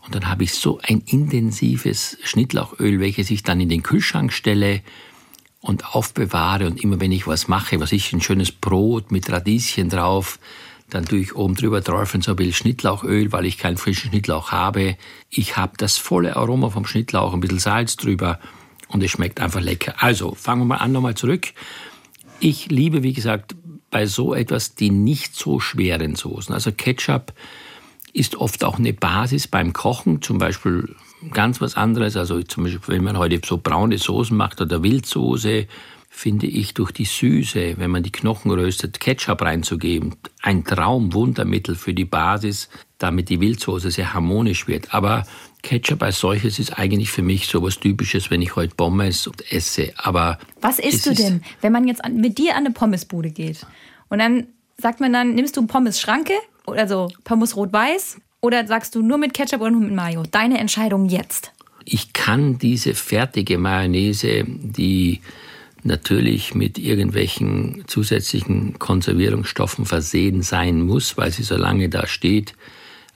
Und 0.06 0.16
dann 0.16 0.30
habe 0.30 0.46
ich 0.46 0.54
so 0.54 0.80
ein 0.82 1.02
intensives 1.02 2.18
Schnittlauchöl, 2.24 3.02
welches 3.02 3.30
ich 3.30 3.44
dann 3.44 3.60
in 3.60 3.68
den 3.68 3.84
Kühlschrank 3.84 4.32
stelle 4.32 4.82
und 5.60 5.94
aufbewahre. 5.94 6.66
Und 6.66 6.82
immer 6.82 7.02
wenn 7.02 7.12
ich 7.12 7.28
was 7.28 7.50
mache, 7.50 7.82
was 7.82 7.92
ich, 7.92 8.14
ein 8.14 8.22
schönes 8.22 8.54
Brot 8.54 9.12
mit 9.12 9.30
Radieschen 9.30 9.90
drauf, 9.90 10.40
dann 10.90 11.06
tue 11.06 11.20
ich 11.20 11.36
oben 11.36 11.56
drüber 11.56 11.84
träufeln 11.84 12.22
so 12.22 12.32
ein 12.32 12.36
bisschen 12.36 12.54
Schnittlauchöl, 12.54 13.32
weil 13.32 13.46
ich 13.46 13.58
keinen 13.58 13.78
frischen 13.78 14.10
Schnittlauch 14.10 14.52
habe. 14.52 14.96
Ich 15.30 15.58
habe 15.58 15.74
das 15.78 15.98
volle 15.98 16.36
Aroma 16.36 16.70
vom 16.70 16.86
Schnittlauch, 16.86 17.34
ein 17.34 17.40
bisschen 17.40 17.60
Salz 17.60 17.96
drüber 17.96 18.40
und 18.90 19.04
es 19.04 19.12
schmeckt 19.12 19.40
einfach 19.40 19.62
lecker. 19.62 19.96
Also, 19.98 20.36
fangen 20.36 20.62
wir 20.62 20.66
mal 20.66 20.78
an, 20.78 20.92
nochmal 20.92 21.16
zurück. 21.16 21.54
Ich 22.40 22.68
liebe, 22.70 23.04
wie 23.04 23.14
gesagt, 23.14 23.56
bei 23.90 24.06
so 24.08 24.34
etwas 24.34 24.76
die 24.76 24.90
nicht 24.90 25.36
so 25.36 25.60
schweren 25.60 26.16
Soßen. 26.16 26.54
Also 26.54 26.72
Ketchup 26.72 27.34
ist 28.12 28.36
oft 28.36 28.64
auch 28.64 28.78
eine 28.78 28.92
Basis 28.92 29.48
beim 29.48 29.72
Kochen, 29.72 30.22
zum 30.22 30.40
Beispiel 30.40 30.96
ganz 31.32 31.62
was 31.62 31.76
anderes. 31.76 32.18
Also 32.18 32.42
zum 32.44 32.64
Beispiel, 32.64 32.82
wenn 32.96 33.04
man 33.04 33.18
heute 33.18 33.40
so 33.46 33.58
braune 33.58 33.98
Soßen 33.98 34.36
macht 34.36 34.62
oder 34.62 34.84
Wildsoße, 34.84 35.68
finde 36.16 36.46
ich 36.46 36.76
durch 36.76 36.92
die 36.92 37.06
Süße, 37.06 37.74
wenn 37.78 37.90
man 37.90 38.04
die 38.04 38.12
Knochen 38.12 38.52
röstet, 38.52 39.00
Ketchup 39.00 39.42
reinzugeben, 39.42 40.16
ein 40.44 40.64
Traumwundermittel 40.64 41.76
für 41.76 41.96
die 41.96 42.06
Basis, 42.06 42.70
damit 43.00 43.30
die 43.30 43.42
Wildsoße 43.42 43.90
sehr 43.90 44.14
harmonisch 44.14 44.68
wird. 44.68 44.94
Aber 44.94 45.26
Ketchup 45.64 46.04
als 46.04 46.20
solches 46.20 46.60
ist 46.60 46.78
eigentlich 46.78 47.10
für 47.10 47.24
mich 47.24 47.48
so 47.48 47.64
was 47.64 47.80
Typisches, 47.80 48.30
wenn 48.30 48.44
ich 48.44 48.56
heute 48.56 48.76
Pommes 48.76 49.28
esse. 49.50 49.92
Aber 49.98 50.38
was 50.62 50.78
isst 50.78 51.08
du 51.08 51.16
denn, 51.16 51.44
wenn 51.62 51.74
man 51.74 51.88
jetzt 51.88 52.08
mit 52.08 52.38
dir 52.38 52.52
an 52.52 52.66
eine 52.66 52.72
Pommesbude 52.72 53.32
geht 53.32 53.66
und 54.10 54.20
dann 54.20 54.46
sagt 54.78 55.00
man 55.00 55.12
dann, 55.12 55.34
nimmst 55.34 55.58
du 55.58 55.66
Pommes 55.66 56.00
Schranke, 56.00 56.34
also 56.68 57.10
Pommes 57.24 57.58
rot-weiß 57.58 58.18
oder 58.40 58.68
sagst 58.68 58.94
du 58.94 59.02
nur 59.02 59.18
mit 59.18 59.34
Ketchup 59.34 59.62
oder 59.62 59.72
nur 59.72 59.82
mit 59.82 59.94
Mayo? 59.94 60.24
Deine 60.30 60.60
Entscheidung 60.60 61.10
jetzt. 61.10 61.52
Ich 61.86 62.14
kann 62.14 62.60
diese 62.60 62.94
fertige 62.94 63.58
Mayonnaise, 63.58 64.46
die 64.48 65.20
natürlich 65.86 66.56
mit 66.56 66.78
irgendwelchen 66.78 67.84
zusätzlichen 67.88 68.80
Konservierungsstoffen 68.80 69.86
versehen 69.86 70.42
sein 70.42 70.82
muss, 70.82 71.18
weil 71.18 71.32
sie 71.32 71.44
so 71.44 71.56
lange 71.56 71.90
da 71.90 72.08
steht, 72.08 72.54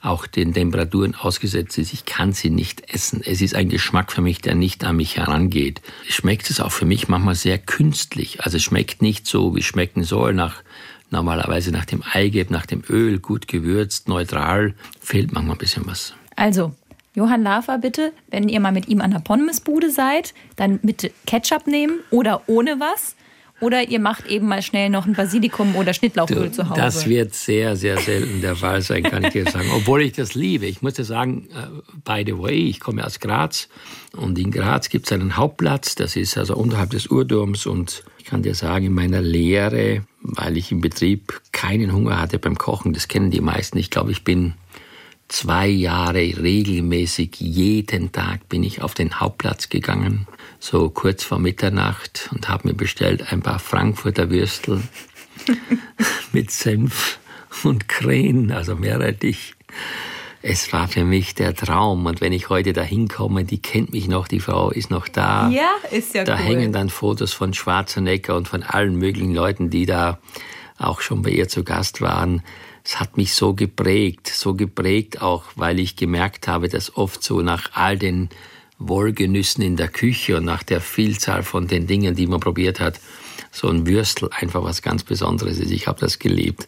auch 0.00 0.26
den 0.26 0.54
Temperaturen 0.54 1.14
ausgesetzt 1.14 1.76
ist. 1.78 1.92
Ich 1.92 2.04
kann 2.04 2.32
sie 2.32 2.50
nicht 2.50 2.92
essen. 2.92 3.20
Es 3.24 3.40
ist 3.40 3.54
ein 3.54 3.68
Geschmack 3.68 4.12
für 4.12 4.22
mich, 4.22 4.40
der 4.40 4.54
nicht 4.54 4.84
an 4.84 4.96
mich 4.96 5.16
herangeht. 5.16 5.80
Schmeckt 6.08 6.50
es 6.50 6.60
auch 6.60 6.72
für 6.72 6.86
mich 6.86 7.08
manchmal 7.08 7.34
sehr 7.34 7.58
künstlich. 7.58 8.44
Also 8.44 8.58
es 8.58 8.62
schmeckt 8.62 9.02
nicht 9.02 9.26
so, 9.26 9.56
wie 9.56 9.60
es 9.60 9.66
schmecken 9.66 10.04
soll, 10.04 10.34
nach 10.34 10.62
normalerweise 11.10 11.72
nach 11.72 11.84
dem 11.84 12.02
Eigelb, 12.12 12.50
nach 12.50 12.66
dem 12.66 12.82
Öl, 12.88 13.18
gut 13.18 13.48
gewürzt, 13.48 14.08
neutral. 14.08 14.74
Fehlt 15.00 15.32
manchmal 15.32 15.56
ein 15.56 15.58
bisschen 15.58 15.86
was. 15.86 16.14
Also, 16.36 16.74
Johann 17.18 17.42
Lafer, 17.42 17.78
bitte, 17.78 18.12
wenn 18.30 18.48
ihr 18.48 18.60
mal 18.60 18.70
mit 18.70 18.86
ihm 18.86 19.00
an 19.00 19.10
der 19.10 19.18
Pommesbude 19.18 19.90
seid, 19.90 20.34
dann 20.54 20.78
mit 20.82 21.12
Ketchup 21.26 21.66
nehmen 21.66 21.98
oder 22.10 22.42
ohne 22.46 22.78
was. 22.78 23.16
Oder 23.60 23.88
ihr 23.88 23.98
macht 23.98 24.26
eben 24.26 24.46
mal 24.46 24.62
schnell 24.62 24.88
noch 24.88 25.04
ein 25.04 25.14
Basilikum 25.14 25.74
oder 25.74 25.92
Schnittlauchöl 25.92 26.52
zu 26.52 26.68
Hause. 26.68 26.80
Das 26.80 27.08
wird 27.08 27.34
sehr, 27.34 27.74
sehr 27.74 27.98
selten 27.98 28.40
der 28.40 28.54
Fall 28.54 28.82
sein, 28.82 29.02
kann 29.02 29.24
ich 29.24 29.30
dir 29.30 29.50
sagen. 29.50 29.68
Obwohl 29.74 30.02
ich 30.02 30.12
das 30.12 30.36
liebe. 30.36 30.66
Ich 30.66 30.80
muss 30.80 30.94
dir 30.94 31.04
sagen, 31.04 31.48
äh, 31.50 31.66
by 32.04 32.22
the 32.24 32.38
way, 32.38 32.68
ich 32.68 32.78
komme 32.78 33.04
aus 33.04 33.18
Graz 33.18 33.68
und 34.16 34.38
in 34.38 34.52
Graz 34.52 34.88
gibt 34.90 35.06
es 35.06 35.12
einen 35.12 35.36
Hauptplatz, 35.36 35.96
das 35.96 36.14
ist 36.14 36.38
also 36.38 36.54
unterhalb 36.54 36.90
des 36.90 37.08
Urturms 37.08 37.66
und 37.66 38.04
ich 38.18 38.26
kann 38.26 38.42
dir 38.44 38.54
sagen, 38.54 38.86
in 38.86 38.94
meiner 38.94 39.22
Lehre, 39.22 40.04
weil 40.20 40.56
ich 40.56 40.70
im 40.70 40.80
Betrieb 40.80 41.40
keinen 41.50 41.92
Hunger 41.92 42.20
hatte 42.20 42.38
beim 42.38 42.58
Kochen, 42.58 42.92
das 42.92 43.08
kennen 43.08 43.32
die 43.32 43.40
meisten, 43.40 43.76
ich 43.76 43.90
glaube, 43.90 44.12
ich 44.12 44.22
bin 44.22 44.54
zwei 45.28 45.68
Jahre 45.68 46.18
regelmäßig, 46.18 47.36
jeden 47.38 48.12
Tag 48.12 48.48
bin 48.48 48.64
ich 48.64 48.82
auf 48.82 48.94
den 48.94 49.20
Hauptplatz 49.20 49.68
gegangen, 49.68 50.26
so 50.58 50.88
kurz 50.90 51.22
vor 51.22 51.38
Mitternacht 51.38 52.28
und 52.32 52.48
habe 52.48 52.68
mir 52.68 52.74
bestellt 52.74 53.32
ein 53.32 53.42
paar 53.42 53.58
Frankfurter 53.58 54.30
Würstel 54.30 54.82
mit 56.32 56.50
Senf 56.50 57.18
und 57.62 57.88
Krähen, 57.88 58.50
also 58.50 58.74
Meerrettich. 58.74 59.54
Es 60.40 60.72
war 60.72 60.86
für 60.88 61.04
mich 61.04 61.34
der 61.34 61.54
Traum. 61.54 62.06
Und 62.06 62.20
wenn 62.20 62.32
ich 62.32 62.48
heute 62.48 62.72
da 62.72 62.82
hinkomme, 62.82 63.44
die 63.44 63.60
kennt 63.60 63.92
mich 63.92 64.06
noch, 64.06 64.28
die 64.28 64.38
Frau 64.40 64.70
ist 64.70 64.88
noch 64.88 65.08
da. 65.08 65.50
Ja, 65.50 65.70
ist 65.90 66.14
ja 66.14 66.24
Da 66.24 66.34
cool. 66.34 66.44
hängen 66.44 66.72
dann 66.72 66.90
Fotos 66.90 67.32
von 67.32 67.54
Schwarzenegger 67.54 68.36
und 68.36 68.46
von 68.46 68.62
allen 68.62 68.96
möglichen 68.96 69.34
Leuten, 69.34 69.68
die 69.68 69.84
da 69.84 70.18
auch 70.78 71.00
schon 71.00 71.22
bei 71.22 71.30
ihr 71.30 71.48
zu 71.48 71.64
Gast 71.64 72.00
waren 72.00 72.42
es 72.88 72.98
hat 72.98 73.18
mich 73.18 73.34
so 73.34 73.52
geprägt, 73.52 74.28
so 74.28 74.54
geprägt 74.54 75.20
auch, 75.20 75.44
weil 75.56 75.78
ich 75.78 75.94
gemerkt 75.94 76.48
habe, 76.48 76.70
dass 76.70 76.96
oft 76.96 77.22
so 77.22 77.42
nach 77.42 77.72
all 77.74 77.98
den 77.98 78.30
Wohlgenüssen 78.78 79.60
in 79.60 79.76
der 79.76 79.88
Küche 79.88 80.38
und 80.38 80.46
nach 80.46 80.62
der 80.62 80.80
Vielzahl 80.80 81.42
von 81.42 81.68
den 81.68 81.86
Dingen, 81.86 82.14
die 82.14 82.26
man 82.26 82.40
probiert 82.40 82.80
hat, 82.80 82.98
so 83.52 83.68
ein 83.68 83.86
Würstel 83.86 84.30
einfach 84.32 84.64
was 84.64 84.80
ganz 84.80 85.04
Besonderes 85.04 85.58
ist. 85.58 85.70
Ich 85.70 85.86
habe 85.86 86.00
das 86.00 86.18
geliebt. 86.18 86.66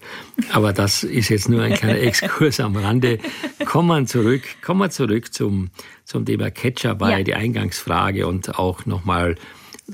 Aber 0.52 0.74
das 0.74 1.04
ist 1.04 1.30
jetzt 1.30 1.48
nur 1.48 1.62
ein 1.62 1.72
kleiner 1.72 2.00
Exkurs 2.02 2.60
am 2.60 2.76
Rande. 2.76 3.18
Kommen 3.64 3.88
wir 3.88 4.06
zurück, 4.06 4.42
kommen 4.60 4.80
wir 4.80 4.90
zurück 4.90 5.32
zum, 5.32 5.70
zum 6.04 6.26
Thema 6.26 6.50
Ketchup, 6.50 7.00
war 7.00 7.12
ja. 7.12 7.22
die 7.22 7.34
Eingangsfrage 7.34 8.26
und 8.26 8.58
auch 8.58 8.84
nochmal, 8.84 9.36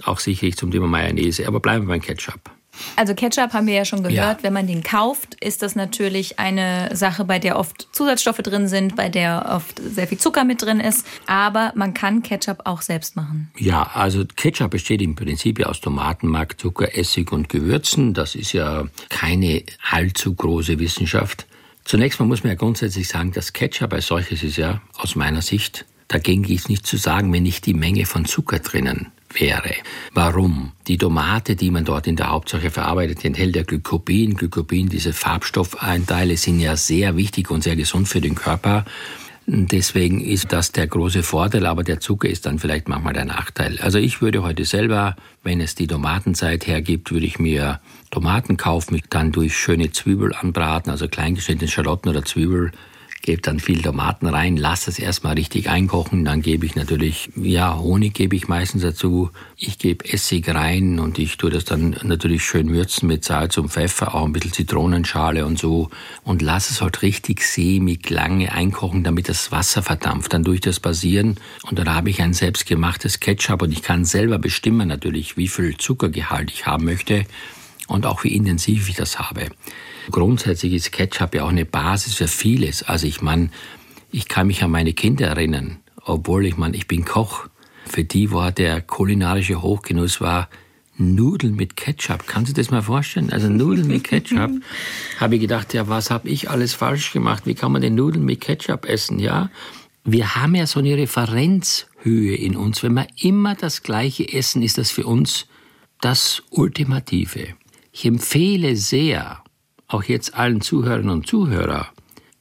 auch 0.02 0.18
sicherlich 0.18 0.56
zum 0.56 0.72
Thema 0.72 0.88
Mayonnaise. 0.88 1.46
Aber 1.46 1.60
bleiben 1.60 1.86
wir 1.86 1.90
beim 1.90 2.02
Ketchup. 2.02 2.55
Also 2.96 3.14
Ketchup 3.14 3.52
haben 3.52 3.66
wir 3.66 3.74
ja 3.74 3.84
schon 3.84 4.02
gehört. 4.02 4.38
Ja. 4.38 4.42
Wenn 4.42 4.52
man 4.52 4.66
den 4.66 4.82
kauft, 4.82 5.36
ist 5.42 5.62
das 5.62 5.76
natürlich 5.76 6.38
eine 6.38 6.94
Sache, 6.94 7.24
bei 7.24 7.38
der 7.38 7.58
oft 7.58 7.88
Zusatzstoffe 7.92 8.38
drin 8.38 8.68
sind, 8.68 8.96
bei 8.96 9.08
der 9.08 9.52
oft 9.54 9.80
sehr 9.80 10.06
viel 10.06 10.18
Zucker 10.18 10.44
mit 10.44 10.62
drin 10.62 10.80
ist. 10.80 11.06
Aber 11.26 11.72
man 11.74 11.94
kann 11.94 12.22
Ketchup 12.22 12.62
auch 12.64 12.82
selbst 12.82 13.16
machen. 13.16 13.50
Ja, 13.58 13.90
also 13.94 14.24
Ketchup 14.24 14.70
besteht 14.70 15.02
im 15.02 15.14
Prinzip 15.14 15.64
aus 15.64 15.80
Tomatenmark, 15.80 16.60
Zucker, 16.60 16.96
Essig 16.96 17.32
und 17.32 17.48
Gewürzen. 17.48 18.14
Das 18.14 18.34
ist 18.34 18.52
ja 18.52 18.84
keine 19.08 19.62
allzu 19.90 20.34
große 20.34 20.78
Wissenschaft. 20.78 21.46
Zunächst 21.84 22.18
mal 22.18 22.26
muss 22.26 22.42
man 22.42 22.52
ja 22.52 22.56
grundsätzlich 22.56 23.08
sagen, 23.08 23.32
dass 23.32 23.52
Ketchup 23.52 23.92
als 23.92 24.08
solches 24.08 24.42
ist 24.42 24.56
ja 24.56 24.80
aus 24.98 25.14
meiner 25.14 25.42
Sicht, 25.42 25.86
dagegen 26.08 26.44
ist 26.44 26.68
nicht 26.68 26.86
zu 26.86 26.96
sagen, 26.96 27.32
wenn 27.32 27.44
nicht 27.44 27.64
die 27.66 27.74
Menge 27.74 28.06
von 28.06 28.24
Zucker 28.24 28.58
drinnen 28.58 29.12
wäre. 29.40 29.74
Warum? 30.12 30.72
Die 30.86 30.98
Tomate, 30.98 31.56
die 31.56 31.70
man 31.70 31.84
dort 31.84 32.06
in 32.06 32.16
der 32.16 32.30
Hauptsache 32.30 32.70
verarbeitet, 32.70 33.24
enthält 33.24 33.56
ja 33.56 33.62
Glykopin. 33.62 34.34
Glykopin, 34.36 34.88
diese 34.88 35.12
Farbstoffeinteile 35.12 36.36
sind 36.36 36.60
ja 36.60 36.76
sehr 36.76 37.16
wichtig 37.16 37.50
und 37.50 37.62
sehr 37.62 37.76
gesund 37.76 38.08
für 38.08 38.20
den 38.20 38.34
Körper. 38.34 38.84
Deswegen 39.48 40.20
ist 40.20 40.52
das 40.52 40.72
der 40.72 40.88
große 40.88 41.22
Vorteil, 41.22 41.66
aber 41.66 41.84
der 41.84 42.00
Zucker 42.00 42.28
ist 42.28 42.46
dann 42.46 42.58
vielleicht 42.58 42.88
manchmal 42.88 43.12
der 43.12 43.26
Nachteil. 43.26 43.78
Also 43.80 43.98
ich 43.98 44.20
würde 44.20 44.42
heute 44.42 44.64
selber, 44.64 45.14
wenn 45.44 45.60
es 45.60 45.76
die 45.76 45.86
Tomatenzeit 45.86 46.66
hergibt, 46.66 47.12
würde 47.12 47.26
ich 47.26 47.38
mir 47.38 47.80
Tomaten 48.10 48.56
kaufen, 48.56 48.94
mich 48.94 49.04
dann 49.08 49.30
durch 49.30 49.56
schöne 49.56 49.92
Zwiebel 49.92 50.34
anbraten, 50.34 50.90
also 50.90 51.06
kleingeschnittene 51.06 51.70
Schalotten 51.70 52.10
oder 52.10 52.24
Zwiebel 52.24 52.72
gebe 53.26 53.42
dann 53.42 53.60
viel 53.60 53.82
Tomaten 53.82 54.26
rein, 54.26 54.56
lasse 54.56 54.88
es 54.88 54.98
erstmal 54.98 55.34
richtig 55.34 55.68
einkochen, 55.68 56.24
dann 56.24 56.40
gebe 56.40 56.64
ich 56.64 56.76
natürlich, 56.76 57.28
ja, 57.36 57.76
Honig 57.76 58.14
gebe 58.14 58.36
ich 58.36 58.48
meistens 58.48 58.82
dazu. 58.82 59.30
Ich 59.58 59.78
gebe 59.78 60.10
Essig 60.10 60.48
rein 60.48 60.98
und 61.00 61.18
ich 61.18 61.36
tue 61.36 61.50
das 61.50 61.64
dann 61.64 61.96
natürlich 62.04 62.44
schön 62.44 62.72
würzen 62.72 63.08
mit 63.08 63.24
Salz 63.24 63.58
und 63.58 63.70
Pfeffer, 63.70 64.14
auch 64.14 64.24
ein 64.24 64.32
bisschen 64.32 64.52
Zitronenschale 64.52 65.44
und 65.44 65.58
so 65.58 65.90
und 66.22 66.40
lasse 66.40 66.72
es 66.72 66.80
halt 66.80 67.02
richtig 67.02 67.42
sämig 67.42 68.08
lange 68.08 68.52
einkochen, 68.52 69.02
damit 69.02 69.28
das 69.28 69.50
Wasser 69.52 69.82
verdampft. 69.82 70.32
Dann 70.32 70.44
durch 70.44 70.60
das 70.60 70.78
Basieren 70.78 71.36
und 71.68 71.78
dann 71.78 71.92
habe 71.92 72.10
ich 72.10 72.22
ein 72.22 72.32
selbstgemachtes 72.32 73.20
Ketchup 73.20 73.60
und 73.62 73.72
ich 73.72 73.82
kann 73.82 74.04
selber 74.04 74.38
bestimmen 74.38 74.88
natürlich, 74.88 75.36
wie 75.36 75.48
viel 75.48 75.76
Zuckergehalt 75.76 76.52
ich 76.52 76.66
haben 76.66 76.84
möchte 76.84 77.26
und 77.88 78.06
auch 78.06 78.22
wie 78.22 78.34
intensiv 78.34 78.88
ich 78.88 78.94
das 78.94 79.18
habe. 79.18 79.48
Grundsätzlich 80.10 80.72
ist 80.72 80.92
Ketchup 80.92 81.34
ja 81.34 81.44
auch 81.44 81.48
eine 81.48 81.64
Basis 81.64 82.14
für 82.14 82.28
vieles. 82.28 82.82
Also 82.82 83.06
ich 83.06 83.22
meine, 83.22 83.50
ich 84.12 84.28
kann 84.28 84.46
mich 84.46 84.62
an 84.62 84.70
meine 84.70 84.92
Kinder 84.92 85.26
erinnern, 85.26 85.78
obwohl 86.04 86.46
ich 86.46 86.56
meine, 86.56 86.76
ich 86.76 86.86
bin 86.86 87.04
Koch. 87.04 87.48
Für 87.84 88.04
die 88.04 88.32
war 88.32 88.52
der 88.52 88.80
kulinarische 88.80 89.62
Hochgenuss 89.62 90.20
war 90.20 90.48
Nudeln 90.98 91.54
mit 91.54 91.76
Ketchup. 91.76 92.26
Kannst 92.26 92.50
du 92.50 92.54
das 92.54 92.70
mal 92.70 92.82
vorstellen? 92.82 93.30
Also 93.30 93.48
Nudeln 93.48 93.86
mit 93.86 94.04
Ketchup. 94.04 94.50
habe 95.20 95.34
ich 95.34 95.40
gedacht, 95.40 95.74
ja, 95.74 95.88
was 95.88 96.10
habe 96.10 96.28
ich 96.28 96.50
alles 96.50 96.74
falsch 96.74 97.12
gemacht? 97.12 97.46
Wie 97.46 97.54
kann 97.54 97.72
man 97.72 97.82
denn 97.82 97.94
Nudeln 97.94 98.24
mit 98.24 98.40
Ketchup 98.40 98.86
essen? 98.86 99.18
Ja, 99.18 99.50
wir 100.04 100.36
haben 100.36 100.54
ja 100.54 100.66
so 100.66 100.78
eine 100.80 100.96
Referenzhöhe 100.96 102.36
in 102.36 102.56
uns. 102.56 102.82
Wenn 102.82 102.94
wir 102.94 103.08
immer 103.20 103.54
das 103.54 103.82
Gleiche 103.82 104.32
essen, 104.32 104.62
ist 104.62 104.78
das 104.78 104.90
für 104.90 105.04
uns 105.04 105.46
das 106.00 106.42
Ultimative. 106.50 107.48
Ich 107.92 108.04
empfehle 108.04 108.76
sehr, 108.76 109.42
auch 109.88 110.04
jetzt 110.04 110.34
allen 110.34 110.60
Zuhörern 110.60 111.08
und 111.08 111.26
Zuhörer, 111.26 111.88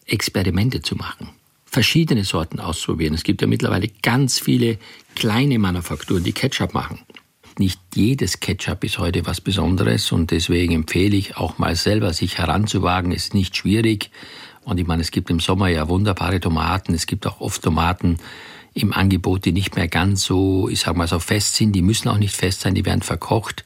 Experimente 0.06 0.82
zu 0.82 0.96
machen. 0.96 1.30
Verschiedene 1.66 2.24
Sorten 2.24 2.60
auszuprobieren. 2.60 3.16
Es 3.16 3.24
gibt 3.24 3.42
ja 3.42 3.48
mittlerweile 3.48 3.90
ganz 4.02 4.40
viele 4.40 4.78
kleine 5.16 5.60
Manufakturen, 5.60 6.24
die 6.24 6.32
Ketchup 6.32 6.74
machen. 6.74 7.00
Nicht 7.58 7.80
jedes 7.96 8.40
Ketchup 8.40 8.84
ist 8.84 8.98
heute 8.98 9.26
was 9.26 9.40
Besonderes 9.42 10.12
und 10.12 10.32
deswegen 10.32 10.74
empfehle 10.74 11.16
ich 11.16 11.38
auch 11.38 11.58
mal 11.58 11.76
selber, 11.76 12.12
sich 12.14 12.38
heranzuwagen. 12.38 13.12
Es 13.12 13.26
ist 13.26 13.34
nicht 13.34 13.56
schwierig. 13.56 14.12
Und 14.64 14.80
ich 14.80 14.88
meine, 14.88 15.02
es 15.02 15.12
gibt 15.12 15.30
im 15.30 15.40
Sommer 15.40 15.70
ja 15.70 15.88
wunderbare 15.88 16.40
Tomaten. 16.40 16.94
Es 16.94 17.06
gibt 17.06 17.26
auch 17.28 17.40
oft 17.40 17.62
Tomaten 17.62 18.18
im 18.74 18.92
Angebot, 18.92 19.46
die 19.46 19.54
nicht 19.54 19.76
mehr 19.76 19.88
ganz 19.88 20.24
so, 20.24 20.68
ich 20.68 20.82
sag 20.82 20.98
mal 20.98 21.08
so 21.08 21.20
fest 21.20 21.56
sind. 21.56 21.72
Die 21.72 21.82
müssen 21.82 22.10
auch 22.10 22.18
nicht 22.18 22.36
fest 22.36 22.62
sein, 22.62 22.76
die 22.76 22.86
werden 22.86 23.02
verkocht. 23.02 23.64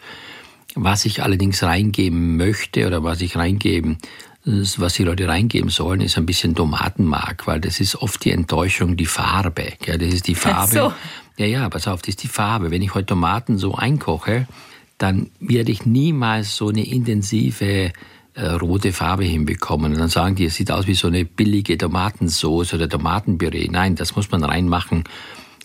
Was 0.82 1.04
ich 1.04 1.22
allerdings 1.22 1.62
reingeben 1.62 2.38
möchte 2.38 2.88
oder 2.88 3.04
was 3.04 3.20
ich 3.20 3.36
reingeben, 3.36 3.98
was 4.46 4.94
die 4.94 5.04
Leute 5.04 5.28
reingeben 5.28 5.70
sollen, 5.70 6.00
ist 6.00 6.18
ein 6.18 6.26
bisschen 6.26 6.56
Tomatenmark, 6.56 7.48
weil 7.48 7.60
das 7.60 7.82
ist 7.82 7.98
oft 7.98 8.24
die 8.24 8.32
Enttäuschung, 8.32 8.96
die 8.96 9.06
Farbe. 9.06 9.74
Ja, 9.86 9.98
das 9.98 10.14
ist 10.14 10.28
die 10.28 10.36
Farbe. 10.36 10.72
So. 10.72 10.94
Ja, 11.38 11.46
ja, 11.46 11.70
pass 11.70 11.90
auf, 11.90 12.02
das 12.02 12.10
ist 12.10 12.24
die 12.24 12.30
Farbe. 12.30 12.72
Wenn 12.72 12.82
ich 12.82 12.96
heute 12.96 13.08
Tomaten 13.08 13.58
so 13.58 13.76
einkoche, 13.76 14.48
dann 14.98 15.32
werde 15.42 15.70
ich 15.70 15.86
niemals 15.86 16.56
so 16.56 16.70
eine 16.70 16.88
intensive 16.88 17.92
äh, 18.36 18.46
rote 18.46 18.94
Farbe 18.94 19.26
hinbekommen. 19.26 19.92
Und 19.92 20.00
dann 20.00 20.08
sagen 20.08 20.36
die, 20.36 20.46
es 20.46 20.56
sieht 20.56 20.72
aus 20.72 20.88
wie 20.88 20.94
so 20.94 21.08
eine 21.08 21.26
billige 21.26 21.78
Tomatensauce 21.78 22.74
oder 22.74 22.88
Tomatenpüree. 22.88 23.68
Nein, 23.70 23.96
das 23.96 24.16
muss 24.16 24.32
man 24.32 24.46
reinmachen 24.46 25.04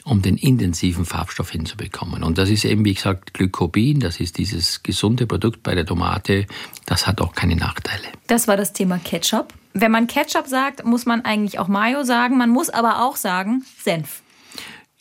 um 0.05 0.21
den 0.21 0.37
intensiven 0.37 1.07
Farbstoff 1.07 1.51
hinzubekommen. 1.51 2.23
Und 2.23 2.37
das 2.37 2.51
ist 2.51 2.65
eben, 2.65 2.85
wie 2.85 2.95
gesagt, 2.95 3.35
Glykobin, 3.35 4.01
das 4.01 4.21
ist 4.21 4.37
dieses 4.39 4.83
gesunde 4.83 5.27
Produkt 5.27 5.63
bei 5.63 5.75
der 5.75 5.87
Tomate, 5.87 6.47
das 6.87 7.07
hat 7.07 7.21
auch 7.21 7.35
keine 7.35 7.57
Nachteile. 7.57 8.05
Das 8.27 8.47
war 8.47 8.57
das 8.57 8.73
Thema 8.75 8.99
Ketchup. 8.99 9.55
Wenn 9.73 9.91
man 9.91 10.07
Ketchup 10.07 10.47
sagt, 10.47 10.85
muss 10.85 11.07
man 11.07 11.25
eigentlich 11.25 11.59
auch 11.59 11.69
Mayo 11.69 12.05
sagen, 12.05 12.37
man 12.37 12.51
muss 12.51 12.69
aber 12.71 13.03
auch 13.03 13.17
sagen 13.17 13.65
Senf. 13.83 14.23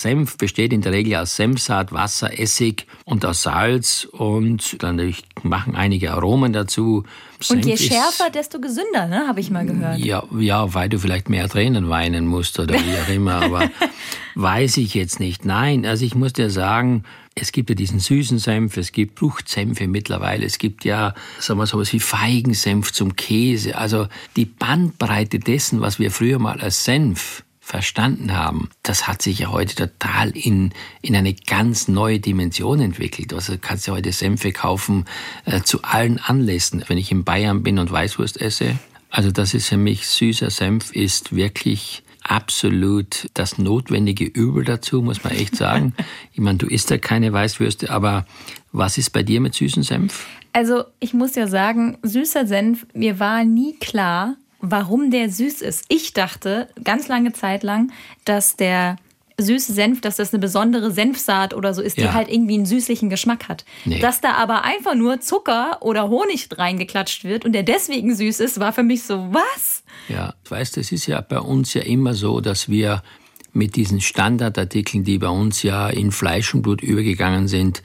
Senf 0.04 0.38
besteht 0.38 0.74
in 0.74 0.82
der 0.82 0.92
Regel 0.92 1.16
aus 1.16 1.38
Senfsaat, 1.38 1.94
Wasser, 1.94 2.38
Essig 2.38 2.88
und 3.06 3.26
aus 3.26 3.44
Salz 3.44 4.06
und 4.12 4.84
dann 4.84 5.16
machen 5.44 5.76
einige 5.76 6.12
Aromen 6.12 6.52
dazu. 6.52 7.06
Senf 7.40 7.64
und 7.64 7.66
je 7.66 7.78
schärfer, 7.78 8.30
desto 8.30 8.60
gesünder, 8.60 9.08
ne? 9.08 9.28
habe 9.28 9.40
ich 9.40 9.50
mal 9.50 9.66
gehört. 9.66 10.00
Ja, 10.00 10.24
ja, 10.38 10.74
weil 10.74 10.90
du 10.90 11.00
vielleicht 11.00 11.30
mehr 11.30 11.48
Tränen 11.48 11.88
weinen 11.90 12.28
musst 12.28 12.60
oder 12.60 12.76
wie 12.76 12.98
auch 12.98 13.14
immer, 13.14 13.36
aber 13.36 13.70
weiß 14.36 14.78
ich 14.78 14.94
jetzt 14.94 15.22
nicht. 15.22 15.46
Nein, 15.46 15.86
also 15.86 16.04
ich 16.04 16.16
muss 16.16 16.34
dir 16.34 16.50
sagen, 16.50 17.04
es 17.34 17.54
gibt 17.54 17.70
ja 17.70 17.76
diesen 17.76 18.00
süßen 18.00 18.40
Senf, 18.40 18.76
es 18.76 18.92
gibt 18.92 19.20
Fruchtsenfe 19.20 19.88
mittlerweile, 19.88 20.46
es 20.46 20.58
gibt 20.58 20.84
ja, 20.84 21.16
sagen 21.40 21.60
wir 21.60 21.66
sowas 21.66 21.94
wie 21.94 22.02
Feigensenf 22.02 22.92
zum 22.92 23.16
Käse. 23.16 23.78
Also 23.78 24.08
die 24.36 24.46
Bandbreite 24.46 25.40
dessen, 25.40 25.80
was 25.80 25.98
wir 25.98 26.12
früher 26.12 26.40
mal 26.40 26.60
als 26.60 26.84
Senf 26.84 27.44
verstanden 27.66 28.34
haben, 28.34 28.70
das 28.84 29.08
hat 29.08 29.22
sich 29.22 29.40
ja 29.40 29.52
heute 29.52 29.74
total 29.74 30.32
in, 30.32 30.74
in 31.02 31.16
eine 31.16 31.34
ganz 31.34 31.88
neue 31.88 32.20
Dimension 32.20 32.82
entwickelt. 32.82 33.34
Also 33.34 33.54
du 33.54 33.58
kannst 33.58 33.88
ja 33.88 33.94
heute 33.94 34.12
Senfe 34.12 34.52
kaufen 34.52 35.06
äh, 35.46 35.62
zu 35.62 35.82
allen 35.82 36.20
Anlässen. 36.20 36.84
Wenn 36.88 36.98
ich 36.98 37.10
in 37.10 37.24
Bayern 37.24 37.64
bin 37.64 37.80
und 37.80 37.90
Weißwurst 37.90 38.40
esse, 38.42 38.78
also 39.10 39.32
das 39.32 39.54
ist 39.54 39.70
für 39.70 39.78
mich 39.78 40.08
süßer 40.08 40.50
Senf 40.50 40.92
ist 40.92 41.34
wirklich 41.34 42.04
absolut 42.22 43.30
das 43.34 43.58
notwendige 43.58 44.26
Übel 44.26 44.66
dazu, 44.66 45.02
muss 45.02 45.24
man 45.24 45.32
echt 45.32 45.56
sagen. 45.56 45.96
ich 46.34 46.42
meine, 46.42 46.58
du 46.58 46.68
isst 46.68 46.90
ja 46.90 46.98
keine 46.98 47.32
Weißwürste, 47.32 47.90
aber 47.90 48.26
was 48.74 48.98
ist 48.98 49.12
bei 49.12 49.24
dir 49.24 49.40
mit 49.40 49.56
süßem 49.56 49.84
Senf? 49.84 50.28
Also 50.52 50.84
ich 51.00 51.14
muss 51.14 51.34
ja 51.36 51.48
sagen, 51.48 51.98
süßer 52.04 52.46
Senf, 52.46 52.86
mir 52.94 53.20
war 53.20 53.46
nie 53.46 53.78
klar, 53.80 54.36
warum 54.64 55.12
der 55.12 55.30
süß 55.30 55.62
ist. 55.62 55.84
Ich 55.90 56.14
dachte 56.14 56.70
ganz 56.84 57.10
lange 57.10 57.34
Zeit 57.34 57.64
lang, 57.64 57.92
dass 58.24 58.56
der 58.56 58.96
süße 59.38 59.74
Senf, 59.74 60.00
dass 60.00 60.16
das 60.16 60.34
eine 60.34 60.40
besondere 60.40 60.92
Senfsaat 60.92 61.54
oder 61.54 61.74
so 61.74 61.82
ist, 61.82 61.98
die 61.98 62.04
ja. 62.04 62.14
halt 62.14 62.30
irgendwie 62.30 62.54
einen 62.54 62.66
süßlichen 62.66 63.10
Geschmack 63.10 63.50
hat. 63.50 63.66
Nee. 63.84 64.00
Dass 64.00 64.22
da 64.22 64.36
aber 64.36 64.64
einfach 64.64 64.96
nur 64.96 65.20
Zucker 65.20 65.80
oder 65.82 66.08
Honig 66.08 66.48
reingeklatscht 66.56 67.26
wird 67.26 67.44
und 67.44 67.52
der 67.52 67.64
deswegen 67.64 68.16
süß 68.16 68.40
ist, 68.40 68.60
war 68.60 68.72
für 68.72 68.84
mich 68.84 69.04
so, 69.04 69.28
was? 69.34 69.84
Ja, 70.08 70.34
weißt, 70.48 70.78
es 70.78 70.92
ist 70.92 71.08
ja 71.08 71.20
bei 71.20 71.40
uns 71.40 71.74
ja 71.74 71.82
immer 71.82 72.14
so, 72.14 72.40
dass 72.40 72.70
wir 72.70 73.04
mit 73.52 73.76
diesen 73.76 74.02
Standardartikeln, 74.02 75.04
die 75.04 75.18
bei 75.18 75.30
uns 75.30 75.62
ja 75.62 75.90
in 75.90 76.12
Fleisch 76.12 76.54
und 76.54 76.62
Blut 76.62 76.82
übergegangen 76.82 77.48
sind, 77.48 77.84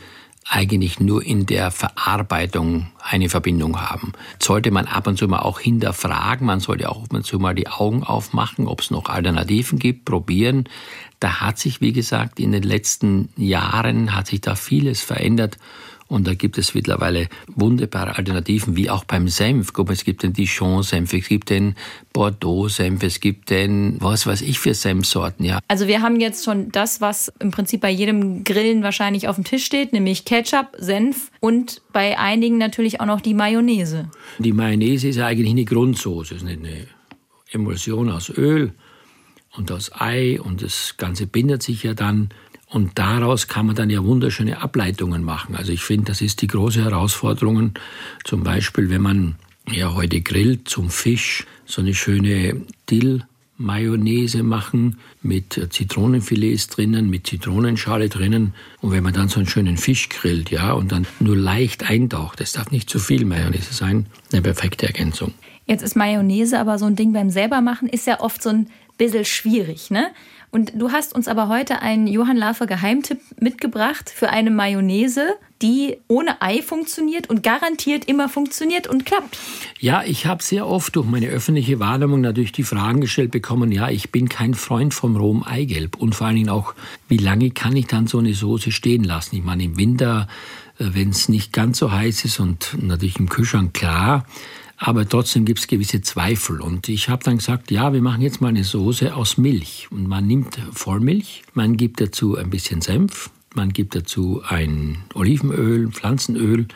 eigentlich 0.49 0.99
nur 0.99 1.23
in 1.23 1.47
der 1.47 1.71
Verarbeitung 1.71 2.91
eine 3.03 3.29
Verbindung 3.29 3.81
haben. 3.81 4.13
Sollte 4.39 4.71
man 4.71 4.87
ab 4.87 5.07
und 5.07 5.19
zu 5.19 5.29
mal 5.29 5.41
auch 5.41 5.61
hinterfragen, 5.61 6.47
man 6.47 6.61
sollte 6.61 6.89
auch 6.89 7.05
ab 7.05 7.13
und 7.13 7.27
zu 7.27 7.39
mal 7.39 7.55
die 7.55 7.69
Augen 7.69 8.03
aufmachen, 8.03 8.67
ob 8.67 8.81
es 8.81 8.91
noch 8.91 9.09
Alternativen 9.09 9.79
gibt, 9.79 10.05
probieren. 10.07 10.65
Da 11.21 11.41
hat 11.41 11.59
sich, 11.59 11.81
wie 11.81 11.93
gesagt, 11.93 12.41
in 12.41 12.53
den 12.53 12.63
letzten 12.63 13.29
Jahren 13.37 14.15
hat 14.15 14.29
sich 14.29 14.41
da 14.41 14.55
vieles 14.55 15.03
verändert 15.03 15.59
und 16.09 16.27
da 16.27 16.35
gibt 16.35 16.57
es 16.57 16.75
mittlerweile 16.75 17.29
wunderbare 17.55 18.17
Alternativen, 18.17 18.77
wie 18.77 18.89
auch 18.89 19.05
beim 19.05 19.29
Senf. 19.29 19.73
Guck 19.75 19.89
mal, 19.89 19.93
es 19.93 20.05
gibt 20.05 20.23
den 20.23 20.33
Dijon-Senf, 20.33 21.13
es 21.13 21.29
gibt 21.29 21.51
den 21.51 21.75
Bordeaux-Senf, 22.15 23.03
es 23.03 23.21
gibt 23.21 23.51
den, 23.51 23.97
was 24.01 24.27
weiß 24.27 24.41
ich 24.41 24.59
für 24.59 24.73
Senfsorten, 24.73 25.45
ja. 25.45 25.59
Also 25.69 25.87
wir 25.87 26.01
haben 26.01 26.19
jetzt 26.19 26.45
schon 26.45 26.73
das, 26.73 27.01
was 27.03 27.31
im 27.41 27.51
Prinzip 27.51 27.83
bei 27.83 27.91
jedem 27.91 28.43
Grillen 28.43 28.83
wahrscheinlich 28.83 29.29
auf 29.29 29.37
dem 29.37 29.45
Tisch 29.45 29.65
steht, 29.65 29.93
nämlich 29.93 30.25
Ketchup, 30.25 30.69
Senf 30.79 31.31
und 31.41 31.83
bei 31.93 32.19
einigen 32.19 32.57
natürlich 32.57 33.01
auch 33.01 33.07
noch 33.07 33.21
die 33.21 33.35
Mayonnaise. 33.35 34.11
Die 34.39 34.53
Mayonnaise 34.53 35.09
ist 35.09 35.19
eigentlich 35.19 35.51
eine 35.51 35.65
Grundsoße, 35.65 36.37
ist 36.37 36.45
nicht 36.45 36.61
eine 36.61 36.87
Emulsion 37.53 38.09
aus 38.09 38.31
Öl 38.31 38.73
und 39.57 39.71
aus 39.73 39.93
Ei 39.93 40.41
und 40.41 40.63
das 40.63 40.97
Ganze 40.97 41.27
bindet 41.27 41.63
sich 41.63 41.83
ja 41.83 41.93
dann 41.95 42.31
und 42.71 42.99
daraus 42.99 43.49
kann 43.49 43.67
man 43.67 43.77
dann 43.77 43.91
ja 43.91 44.05
wunderschöne 44.05 44.61
Ableitungen 44.61 45.25
machen. 45.25 45.57
Also 45.57 45.73
ich 45.73 45.83
finde, 45.83 46.07
das 46.07 46.21
ist 46.21 46.43
die 46.43 46.47
große 46.47 46.85
Herausforderung. 46.85 47.73
Zum 48.25 48.43
Beispiel, 48.43 48.91
wenn 48.91 49.03
man 49.03 49.37
ja 49.71 49.95
heute 49.95 50.21
grillt 50.21 50.69
zum 50.69 50.91
Fisch, 50.91 51.47
so 51.65 51.81
eine 51.81 51.95
schöne 51.95 52.63
Dill 52.91 53.25
Mayonnaise 53.59 54.43
machen 54.45 54.99
mit 55.21 55.69
Zitronenfilets 55.71 56.69
drinnen, 56.69 57.11
mit 57.11 57.27
Zitronenschale 57.27 58.09
drinnen. 58.09 58.55
Und 58.81 58.93
wenn 58.93 59.03
man 59.03 59.13
dann 59.13 59.29
so 59.29 59.41
einen 59.41 59.49
schönen 59.49 59.77
Fisch 59.77 60.09
grillt, 60.09 60.51
ja, 60.51 60.73
und 60.73 60.93
dann 60.93 61.07
nur 61.19 61.37
leicht 61.37 61.89
eintaucht, 61.89 62.41
das 62.41 62.53
darf 62.53 62.71
nicht 62.71 62.89
zu 62.89 63.01
viel 63.01 63.25
Mayonnaise 63.25 63.75
sein, 63.75 64.07
eine 64.33 64.43
perfekte 64.43 64.87
Ergänzung. 64.87 65.35
Jetzt 65.67 65.83
ist 65.83 65.97
Mayonnaise 65.97 66.59
aber 66.59 66.79
so 66.79 66.87
ein 66.87 66.97
Ding 66.97 67.13
beim 67.13 67.31
selbermachen, 67.31 67.89
ist 67.89 68.07
ja 68.07 68.21
oft 68.21 68.43
so 68.43 68.51
ein 68.51 68.69
bisschen 68.99 69.25
schwierig, 69.25 69.91
ne? 69.91 70.09
Und 70.51 70.73
du 70.75 70.93
hast 70.93 71.15
uns 71.15 71.29
aber 71.29 71.49
heute 71.49 71.83
einen 71.83 72.07
Johann 72.07 72.39
Lafer 72.39 72.67
Geheimtipp 72.67 73.21
mitgebracht 73.39 74.11
für 74.15 74.31
eine 74.31 74.51
Mayonnaise, 74.51 75.35
die 75.61 75.99
ohne 76.09 76.41
Ei 76.41 76.63
funktioniert 76.63 77.29
und 77.29 77.43
garantiert 77.43 78.07
immer 78.07 78.31
funktioniert 78.31 78.87
und 78.87 79.05
klappt. 79.05 79.39
Ja, 79.79 80.03
ich 80.05 80.25
habe 80.25 80.43
sehr 80.43 80.67
oft 80.67 80.97
durch 80.97 81.07
meine 81.07 81.27
öffentliche 81.29 81.81
Wahrnehmung 81.81 82.23
natürlich 82.23 82.53
die 82.53 82.63
Fragen 82.63 83.03
gestellt 83.03 83.31
bekommen, 83.31 83.73
ja, 83.73 83.91
ich 83.91 84.11
bin 84.11 84.31
kein 84.31 84.55
Freund 84.55 84.95
vom 84.95 85.17
rohen 85.17 85.43
Eigelb 85.43 85.97
und 85.97 86.15
vor 86.15 86.29
allen 86.29 86.37
Dingen 86.37 86.51
auch, 86.51 86.75
wie 87.09 87.19
lange 87.19 87.51
kann 87.51 87.77
ich 87.77 87.87
dann 87.87 88.07
so 88.07 88.19
eine 88.19 88.33
Soße 88.33 88.73
stehen 88.73 89.05
lassen? 89.05 89.37
Ich 89.37 89.45
meine, 89.45 89.65
im 89.65 89.77
Winter, 89.77 90.29
äh, 90.79 90.87
wenn 90.93 91.11
es 91.11 91.29
nicht 91.29 91.53
ganz 91.53 91.79
so 91.79 91.93
heiß 91.93 92.25
ist 92.25 92.41
und 92.41 92.75
natürlich 92.81 93.19
im 93.19 93.29
Kühlschrank 93.29 93.75
klar, 93.75 94.25
aber 94.79 95.09
trotzdem 95.09 95.45
gibt 95.45 95.59
es 95.59 95.67
gewisse 95.67 96.01
Zweifel. 96.01 96.61
Und 96.61 96.89
ich 96.89 97.09
habe 97.09 97.25
dann 97.25 97.39
gesagt, 97.39 97.71
ja, 97.71 97.93
wir 97.93 98.01
machen 98.01 98.23
jetzt 98.23 98.41
mal 98.41 98.49
eine 98.49 98.65
Soße 98.65 99.15
aus 99.15 99.37
Milch. 99.37 99.89
Und 99.91 100.07
man 100.07 100.27
nimmt 100.27 100.59
Vollmilch, 100.73 101.43
man 101.53 101.77
gibt 101.77 102.01
dazu 102.01 102.37
ein 102.37 102.51
bisschen 102.51 102.81
Senf, 102.81 103.31
man 103.55 103.73
gibt 103.73 103.95
dazu 103.95 104.43
ein 104.47 104.99
Olivenöl, 105.15 105.89
Pflanzenöl 105.91 106.69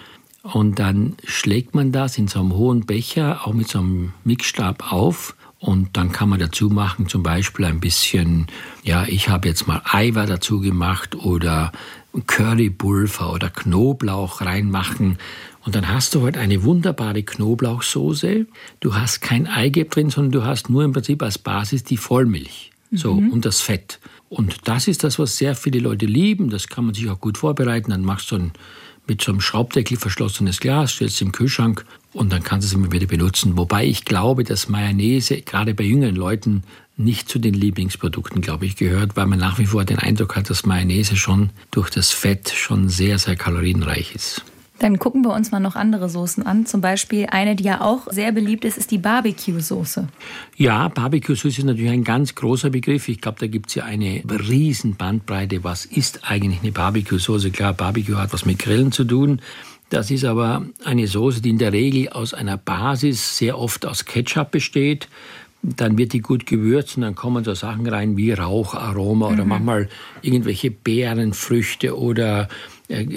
und 0.42 0.80
dann 0.80 1.16
schlägt 1.25 1.75
man 1.75 1.92
das 1.92 2.18
in 2.18 2.26
so 2.26 2.40
einem 2.40 2.54
hohen 2.54 2.85
Becher, 2.85 3.47
auch 3.47 3.52
mit 3.52 3.68
so 3.68 3.78
einem 3.78 4.12
Mixstab 4.25 4.92
auf. 4.92 5.37
Und 5.61 5.97
dann 5.97 6.11
kann 6.11 6.28
man 6.28 6.40
dazu 6.40 6.71
machen, 6.71 7.06
zum 7.06 7.23
Beispiel 7.23 7.66
ein 7.66 7.78
bisschen, 7.78 8.49
ja, 8.82 9.04
ich 9.06 9.28
habe 9.28 9.47
jetzt 9.47 9.68
mal 9.68 9.80
Eiweiß 9.85 10.28
dazu 10.28 10.61
gemacht 10.61 11.14
oder 11.14 11.71
Currypulver 12.26 13.33
oder 13.33 13.49
Knoblauch 13.50 14.40
reinmachen 14.42 15.19
und 15.64 15.75
dann 15.75 15.88
hast 15.88 16.14
du 16.14 16.23
halt 16.23 16.37
eine 16.37 16.64
wunderbare 16.64 17.23
Knoblauchsoße. 17.23 18.47
Du 18.81 18.95
hast 18.95 19.21
kein 19.21 19.47
Eigelb 19.47 19.90
drin, 19.90 20.11
sondern 20.11 20.33
du 20.33 20.45
hast 20.45 20.71
nur 20.71 20.85
im 20.85 20.92
Prinzip 20.92 21.23
als 21.23 21.38
Basis 21.38 21.85
die 21.85 21.97
Vollmilch. 21.97 22.73
So, 22.95 23.14
mhm. 23.14 23.33
und 23.33 23.47
das 23.47 23.62
Fett. 23.62 24.00
Und 24.28 24.69
das 24.69 24.87
ist 24.87 25.02
das, 25.02 25.19
was 25.19 25.38
sehr 25.38 25.54
viele 25.54 25.78
Leute 25.78 26.04
lieben. 26.04 26.50
Das 26.50 26.69
kann 26.69 26.85
man 26.85 26.95
sich 26.95 27.09
auch 27.09 27.21
gut 27.21 27.38
vorbereiten. 27.38 27.90
Dann 27.90 28.04
machst 28.04 28.31
du 28.31 28.37
ein, 28.37 28.52
mit 29.06 29.23
so 29.23 29.32
einem 29.32 29.40
Schraubdeckel 29.40 29.97
verschlossenes 29.97 30.61
Glas, 30.61 30.92
stellst 30.92 31.16
es 31.16 31.21
im 31.21 31.32
Kühlschrank 31.32 31.85
und 32.12 32.32
dann 32.32 32.42
kannst 32.42 32.66
du 32.66 32.68
es 32.68 32.75
immer 32.75 32.92
wieder 32.92 33.06
benutzen. 33.06 33.56
Wobei 33.56 33.85
ich 33.87 34.04
glaube, 34.04 34.44
dass 34.44 34.68
Mayonnaise 34.68 35.42
gerade 35.42 35.75
bei 35.75 35.85
jüngeren 35.85 36.16
Leuten 36.16 36.62
nicht 36.97 37.28
zu 37.28 37.38
den 37.38 37.54
Lieblingsprodukten, 37.54 38.42
glaube 38.42 38.66
ich, 38.66 38.76
gehört, 38.76 39.16
weil 39.16 39.26
man 39.26 39.38
nach 39.38 39.59
wie 39.59 39.66
vor 39.66 39.85
den 39.85 39.99
Eindruck 39.99 40.37
hat, 40.37 40.50
dass 40.50 40.66
Mayonnaise 40.66 41.16
schon 41.16 41.50
durch 41.71 41.90
das 41.90 42.11
Fett 42.11 42.50
schon 42.50 42.88
sehr, 42.88 43.18
sehr 43.18 43.37
kalorienreich 43.37 44.14
ist. 44.14 44.44
Dann 44.82 44.98
gucken 44.98 45.22
wir 45.22 45.32
uns 45.32 45.52
mal 45.52 45.60
noch 45.60 45.76
andere 45.76 46.08
Soßen 46.08 46.44
an. 46.44 46.66
Zum 46.66 46.80
Beispiel 46.80 47.26
eine, 47.30 47.54
die 47.54 47.62
ja 47.62 47.82
auch 47.82 48.08
sehr 48.10 48.32
beliebt 48.32 48.64
ist, 48.64 48.76
ist 48.76 48.90
die 48.90 48.98
Barbecue-Soße. 48.98 50.08
Ja, 50.56 50.88
Barbecue-Soße 50.88 51.60
ist 51.60 51.64
natürlich 51.64 51.92
ein 51.92 52.02
ganz 52.02 52.34
großer 52.34 52.68
Begriff. 52.68 53.06
Ich 53.06 53.20
glaube, 53.20 53.38
da 53.38 53.46
gibt 53.46 53.68
es 53.68 53.76
ja 53.76 53.84
eine 53.84 54.24
riesen 54.48 54.96
Bandbreite. 54.96 55.62
Was 55.62 55.84
ist 55.84 56.28
eigentlich 56.28 56.62
eine 56.62 56.72
Barbecue-Soße? 56.72 57.52
Klar, 57.52 57.74
Barbecue 57.74 58.16
hat 58.16 58.32
was 58.32 58.44
mit 58.44 58.58
Grillen 58.58 58.90
zu 58.90 59.04
tun. 59.04 59.40
Das 59.88 60.10
ist 60.10 60.24
aber 60.24 60.66
eine 60.84 61.06
Soße, 61.06 61.40
die 61.40 61.50
in 61.50 61.58
der 61.58 61.72
Regel 61.72 62.08
aus 62.08 62.34
einer 62.34 62.56
Basis 62.56 63.38
sehr 63.38 63.60
oft 63.60 63.86
aus 63.86 64.04
Ketchup 64.04 64.50
besteht. 64.50 65.06
Dann 65.62 65.96
wird 65.96 66.12
die 66.12 66.22
gut 66.22 66.44
gewürzt 66.44 66.96
und 66.96 67.02
dann 67.02 67.14
kommen 67.14 67.44
so 67.44 67.54
Sachen 67.54 67.86
rein 67.86 68.16
wie 68.16 68.32
Raucharoma 68.32 69.28
mhm. 69.28 69.34
oder 69.34 69.44
manchmal 69.44 69.88
irgendwelche 70.22 70.72
Beerenfrüchte 70.72 71.96
oder 71.96 72.48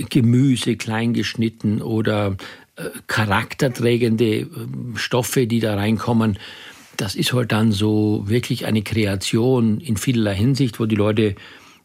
Gemüse 0.09 0.75
klein 0.75 1.13
geschnitten 1.13 1.81
oder 1.81 2.37
äh, 2.75 2.89
charakterträgende 3.07 4.39
äh, 4.39 4.47
Stoffe, 4.95 5.47
die 5.47 5.59
da 5.59 5.75
reinkommen. 5.75 6.37
Das 6.97 7.15
ist 7.15 7.33
halt 7.33 7.51
dann 7.51 7.71
so 7.71 8.23
wirklich 8.27 8.65
eine 8.65 8.81
Kreation 8.81 9.79
in 9.79 9.97
vielerlei 9.97 10.35
Hinsicht, 10.35 10.79
wo 10.79 10.85
die 10.85 10.95
Leute 10.95 11.35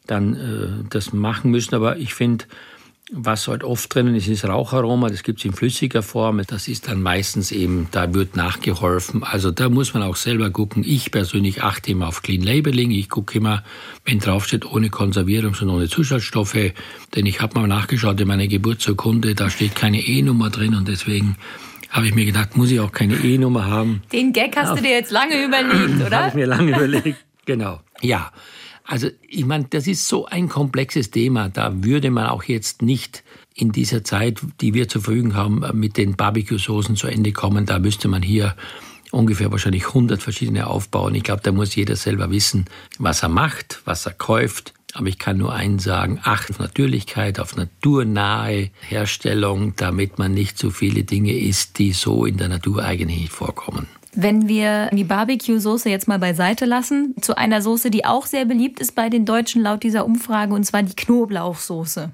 dann 0.06 0.34
äh, 0.34 0.84
das 0.88 1.12
machen 1.12 1.50
müssen. 1.50 1.74
Aber 1.74 1.96
ich 1.96 2.14
finde, 2.14 2.44
was 3.12 3.48
halt 3.48 3.64
oft 3.64 3.92
drinnen 3.94 4.14
ist, 4.14 4.28
ist 4.28 4.44
Raucharoma. 4.44 5.08
Das 5.08 5.22
gibt 5.22 5.40
es 5.40 5.44
in 5.44 5.52
flüssiger 5.52 6.02
Form. 6.02 6.40
Das 6.46 6.68
ist 6.68 6.88
dann 6.88 7.02
meistens 7.02 7.50
eben, 7.52 7.88
da 7.90 8.14
wird 8.14 8.36
nachgeholfen. 8.36 9.24
Also 9.24 9.50
da 9.50 9.68
muss 9.68 9.94
man 9.94 10.02
auch 10.02 10.16
selber 10.16 10.50
gucken. 10.50 10.84
Ich 10.86 11.10
persönlich 11.10 11.62
achte 11.62 11.90
immer 11.90 12.08
auf 12.08 12.22
Clean 12.22 12.40
Labeling. 12.40 12.90
Ich 12.90 13.08
gucke 13.08 13.38
immer, 13.38 13.64
wenn 14.04 14.20
draufsteht, 14.20 14.64
ohne 14.64 14.90
Konservierung, 14.90 15.54
sondern 15.54 15.76
ohne 15.76 15.88
Zusatzstoffe. 15.88 16.72
Denn 17.14 17.26
ich 17.26 17.40
habe 17.40 17.58
mal 17.58 17.66
nachgeschaut 17.66 18.20
in 18.20 18.28
meiner 18.28 18.46
Geburtsurkunde, 18.46 19.34
da 19.34 19.50
steht 19.50 19.74
keine 19.74 20.00
E-Nummer 20.00 20.50
drin 20.50 20.74
und 20.74 20.86
deswegen 20.86 21.36
habe 21.90 22.06
ich 22.06 22.14
mir 22.14 22.24
gedacht, 22.24 22.56
muss 22.56 22.70
ich 22.70 22.78
auch 22.78 22.92
keine 22.92 23.16
E-Nummer 23.16 23.66
haben. 23.66 24.02
Den 24.12 24.32
Gag 24.32 24.56
hast 24.56 24.68
ja, 24.68 24.74
du 24.76 24.82
dir 24.82 24.90
jetzt 24.90 25.10
lange 25.10 25.44
überlegt, 25.44 26.06
oder? 26.06 26.18
Habe 26.18 26.28
ich 26.28 26.34
mir 26.34 26.46
lange 26.46 26.70
überlegt, 26.76 27.24
genau. 27.44 27.80
Ja, 28.00 28.30
also 28.90 29.08
ich 29.28 29.46
meine, 29.46 29.66
das 29.70 29.86
ist 29.86 30.08
so 30.08 30.26
ein 30.26 30.48
komplexes 30.48 31.12
Thema. 31.12 31.48
Da 31.48 31.84
würde 31.84 32.10
man 32.10 32.26
auch 32.26 32.42
jetzt 32.42 32.82
nicht 32.82 33.22
in 33.54 33.70
dieser 33.70 34.02
Zeit, 34.02 34.40
die 34.60 34.74
wir 34.74 34.88
zur 34.88 35.02
Verfügung 35.02 35.36
haben, 35.36 35.62
mit 35.78 35.96
den 35.96 36.16
Barbecue-Soßen 36.16 36.96
zu 36.96 37.06
Ende 37.06 37.30
kommen. 37.30 37.66
Da 37.66 37.78
müsste 37.78 38.08
man 38.08 38.20
hier 38.20 38.56
ungefähr 39.12 39.52
wahrscheinlich 39.52 39.86
100 39.86 40.20
verschiedene 40.20 40.66
aufbauen. 40.66 41.14
Ich 41.14 41.22
glaube, 41.22 41.42
da 41.44 41.52
muss 41.52 41.76
jeder 41.76 41.94
selber 41.94 42.32
wissen, 42.32 42.64
was 42.98 43.22
er 43.22 43.28
macht, 43.28 43.80
was 43.84 44.06
er 44.06 44.12
kauft. 44.12 44.74
Aber 44.94 45.06
ich 45.06 45.20
kann 45.20 45.38
nur 45.38 45.54
eins 45.54 45.84
sagen, 45.84 46.18
acht 46.24 46.50
auf 46.50 46.58
Natürlichkeit, 46.58 47.38
auf 47.38 47.54
naturnahe 47.54 48.70
Herstellung, 48.80 49.74
damit 49.76 50.18
man 50.18 50.34
nicht 50.34 50.58
so 50.58 50.70
viele 50.70 51.04
Dinge 51.04 51.38
isst, 51.38 51.78
die 51.78 51.92
so 51.92 52.26
in 52.26 52.38
der 52.38 52.48
Natur 52.48 52.82
eigentlich 52.82 53.20
nicht 53.20 53.32
vorkommen. 53.32 53.86
Wenn 54.22 54.48
wir 54.48 54.90
die 54.92 55.04
Barbecue-Soße 55.04 55.88
jetzt 55.88 56.06
mal 56.06 56.18
beiseite 56.18 56.66
lassen, 56.66 57.14
zu 57.22 57.38
einer 57.38 57.62
Soße, 57.62 57.90
die 57.90 58.04
auch 58.04 58.26
sehr 58.26 58.44
beliebt 58.44 58.78
ist 58.78 58.94
bei 58.94 59.08
den 59.08 59.24
Deutschen 59.24 59.62
laut 59.62 59.82
dieser 59.82 60.04
Umfrage, 60.04 60.52
und 60.52 60.64
zwar 60.64 60.82
die 60.82 60.94
Knoblauchsoße. 60.94 62.10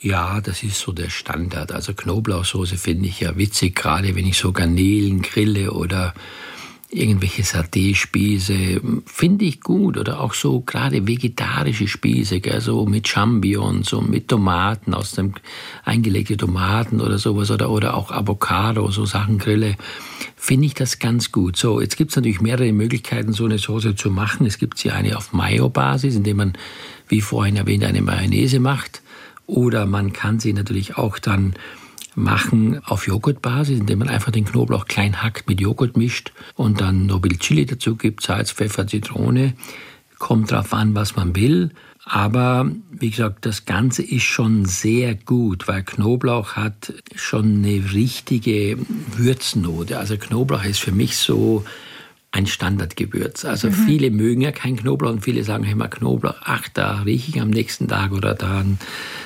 Ja, 0.00 0.40
das 0.40 0.64
ist 0.64 0.80
so 0.80 0.90
der 0.90 1.10
Standard. 1.10 1.70
Also 1.70 1.94
Knoblauchsoße 1.94 2.76
finde 2.76 3.06
ich 3.06 3.20
ja 3.20 3.36
witzig, 3.36 3.76
gerade 3.76 4.16
wenn 4.16 4.26
ich 4.26 4.36
so 4.36 4.50
Garnelen 4.50 5.22
grille 5.22 5.70
oder 5.70 6.12
irgendwelche 6.92 7.42
Saté-Spieße, 7.42 8.80
finde 9.06 9.44
ich 9.44 9.60
gut. 9.60 9.96
Oder 9.96 10.20
auch 10.20 10.34
so 10.34 10.60
gerade 10.60 11.06
vegetarische 11.06 11.88
Spieße, 11.88 12.40
gell, 12.40 12.60
so 12.60 12.86
mit 12.86 13.08
Champignons 13.08 13.92
und 13.92 14.10
mit 14.10 14.28
Tomaten, 14.28 14.94
aus 14.94 15.12
dem 15.12 15.32
eingelegte 15.84 16.36
Tomaten 16.36 17.00
oder 17.00 17.18
sowas, 17.18 17.50
oder, 17.50 17.70
oder 17.70 17.94
auch 17.94 18.10
Avocado, 18.10 18.90
so 18.90 19.06
Sachen 19.06 19.38
grille, 19.38 19.76
finde 20.36 20.66
ich 20.66 20.74
das 20.74 20.98
ganz 20.98 21.32
gut. 21.32 21.56
So, 21.56 21.80
jetzt 21.80 21.96
gibt 21.96 22.10
es 22.10 22.16
natürlich 22.16 22.40
mehrere 22.40 22.72
Möglichkeiten, 22.72 23.32
so 23.32 23.46
eine 23.46 23.58
Soße 23.58 23.96
zu 23.96 24.10
machen. 24.10 24.46
Es 24.46 24.58
gibt 24.58 24.78
sie 24.78 24.90
eine 24.90 25.16
auf 25.16 25.32
Mayo-Basis, 25.32 26.14
indem 26.14 26.36
man, 26.36 26.52
wie 27.08 27.20
vorhin 27.22 27.56
erwähnt, 27.56 27.84
eine 27.84 28.02
Mayonnaise 28.02 28.60
macht. 28.60 29.02
Oder 29.46 29.86
man 29.86 30.12
kann 30.12 30.40
sie 30.40 30.52
natürlich 30.52 30.96
auch 30.96 31.18
dann 31.18 31.54
machen 32.14 32.80
auf 32.84 33.06
Joghurtbasis, 33.06 33.80
indem 33.80 34.00
man 34.00 34.08
einfach 34.08 34.32
den 34.32 34.44
Knoblauch 34.44 34.86
klein 34.86 35.22
hackt, 35.22 35.48
mit 35.48 35.60
Joghurt 35.60 35.96
mischt 35.96 36.32
und 36.54 36.80
dann 36.80 37.06
Nobil 37.06 37.38
Chili 37.38 37.66
dazu 37.66 37.96
gibt, 37.96 38.22
Salz, 38.22 38.52
Pfeffer, 38.52 38.86
Zitrone. 38.86 39.54
Kommt 40.18 40.50
drauf 40.50 40.72
an, 40.72 40.94
was 40.94 41.16
man 41.16 41.34
will. 41.34 41.70
Aber 42.04 42.70
wie 42.90 43.10
gesagt, 43.10 43.46
das 43.46 43.64
Ganze 43.64 44.02
ist 44.02 44.24
schon 44.24 44.64
sehr 44.64 45.14
gut, 45.14 45.68
weil 45.68 45.84
Knoblauch 45.84 46.54
hat 46.54 46.92
schon 47.14 47.64
eine 47.64 47.92
richtige 47.92 48.76
Würznote. 49.16 49.98
Also 49.98 50.16
Knoblauch 50.16 50.64
ist 50.64 50.80
für 50.80 50.92
mich 50.92 51.16
so 51.16 51.64
ein 52.32 52.46
Standardgewürz. 52.46 53.44
Also 53.44 53.68
mhm. 53.68 53.74
viele 53.74 54.10
mögen 54.10 54.40
ja 54.40 54.52
kein 54.52 54.76
Knoblauch 54.76 55.10
und 55.10 55.24
viele 55.24 55.44
sagen 55.44 55.64
immer 55.64 55.88
Knoblauch, 55.88 56.34
ach, 56.42 56.66
da 56.72 57.02
rieche 57.02 57.30
ich 57.30 57.40
am 57.40 57.50
nächsten 57.50 57.88
Tag 57.88 58.12
oder 58.12 58.34
dann 58.34 58.78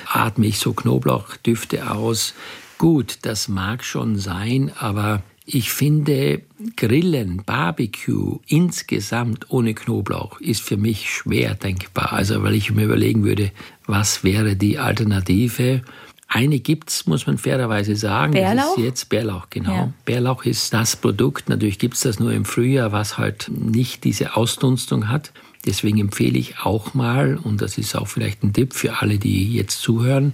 atme 0.05 0.45
ich 0.45 0.59
so 0.59 0.73
Knoblauchdüfte 0.73 1.89
aus. 1.89 2.33
Gut, 2.77 3.19
das 3.23 3.47
mag 3.47 3.83
schon 3.83 4.17
sein, 4.17 4.71
aber 4.79 5.23
ich 5.49 5.71
finde, 5.71 6.41
Grillen, 6.75 7.41
Barbecue 7.45 8.39
insgesamt 8.47 9.49
ohne 9.49 9.73
Knoblauch 9.73 10.41
ist 10.41 10.61
für 10.61 10.75
mich 10.75 11.09
schwer 11.09 11.55
denkbar. 11.55 12.11
Also, 12.11 12.43
weil 12.43 12.53
ich 12.53 12.71
mir 12.71 12.83
überlegen 12.83 13.23
würde, 13.23 13.51
was 13.85 14.25
wäre 14.25 14.57
die 14.57 14.77
Alternative? 14.77 15.83
Eine 16.27 16.59
gibt's, 16.59 17.07
muss 17.07 17.25
man 17.25 17.37
fairerweise 17.37 17.95
sagen. 17.95 18.33
Bärlauch? 18.33 18.75
Das 18.75 18.77
ist 18.77 18.83
jetzt 18.83 19.09
Bärlauch, 19.09 19.47
genau. 19.49 19.73
Ja. 19.73 19.93
Bärlauch 20.03 20.43
ist 20.43 20.73
das 20.73 20.97
Produkt. 20.97 21.47
Natürlich 21.47 21.79
gibt's 21.79 22.01
das 22.01 22.19
nur 22.19 22.33
im 22.33 22.43
Frühjahr, 22.43 22.91
was 22.91 23.17
halt 23.17 23.49
nicht 23.49 24.03
diese 24.03 24.35
Ausdunstung 24.35 25.07
hat. 25.07 25.31
Deswegen 25.65 25.99
empfehle 25.99 26.37
ich 26.37 26.59
auch 26.59 26.93
mal, 26.93 27.37
und 27.37 27.61
das 27.61 27.77
ist 27.77 27.95
auch 27.95 28.07
vielleicht 28.07 28.43
ein 28.43 28.51
Tipp 28.51 28.73
für 28.73 29.01
alle, 29.01 29.17
die 29.17 29.53
jetzt 29.53 29.81
zuhören, 29.81 30.33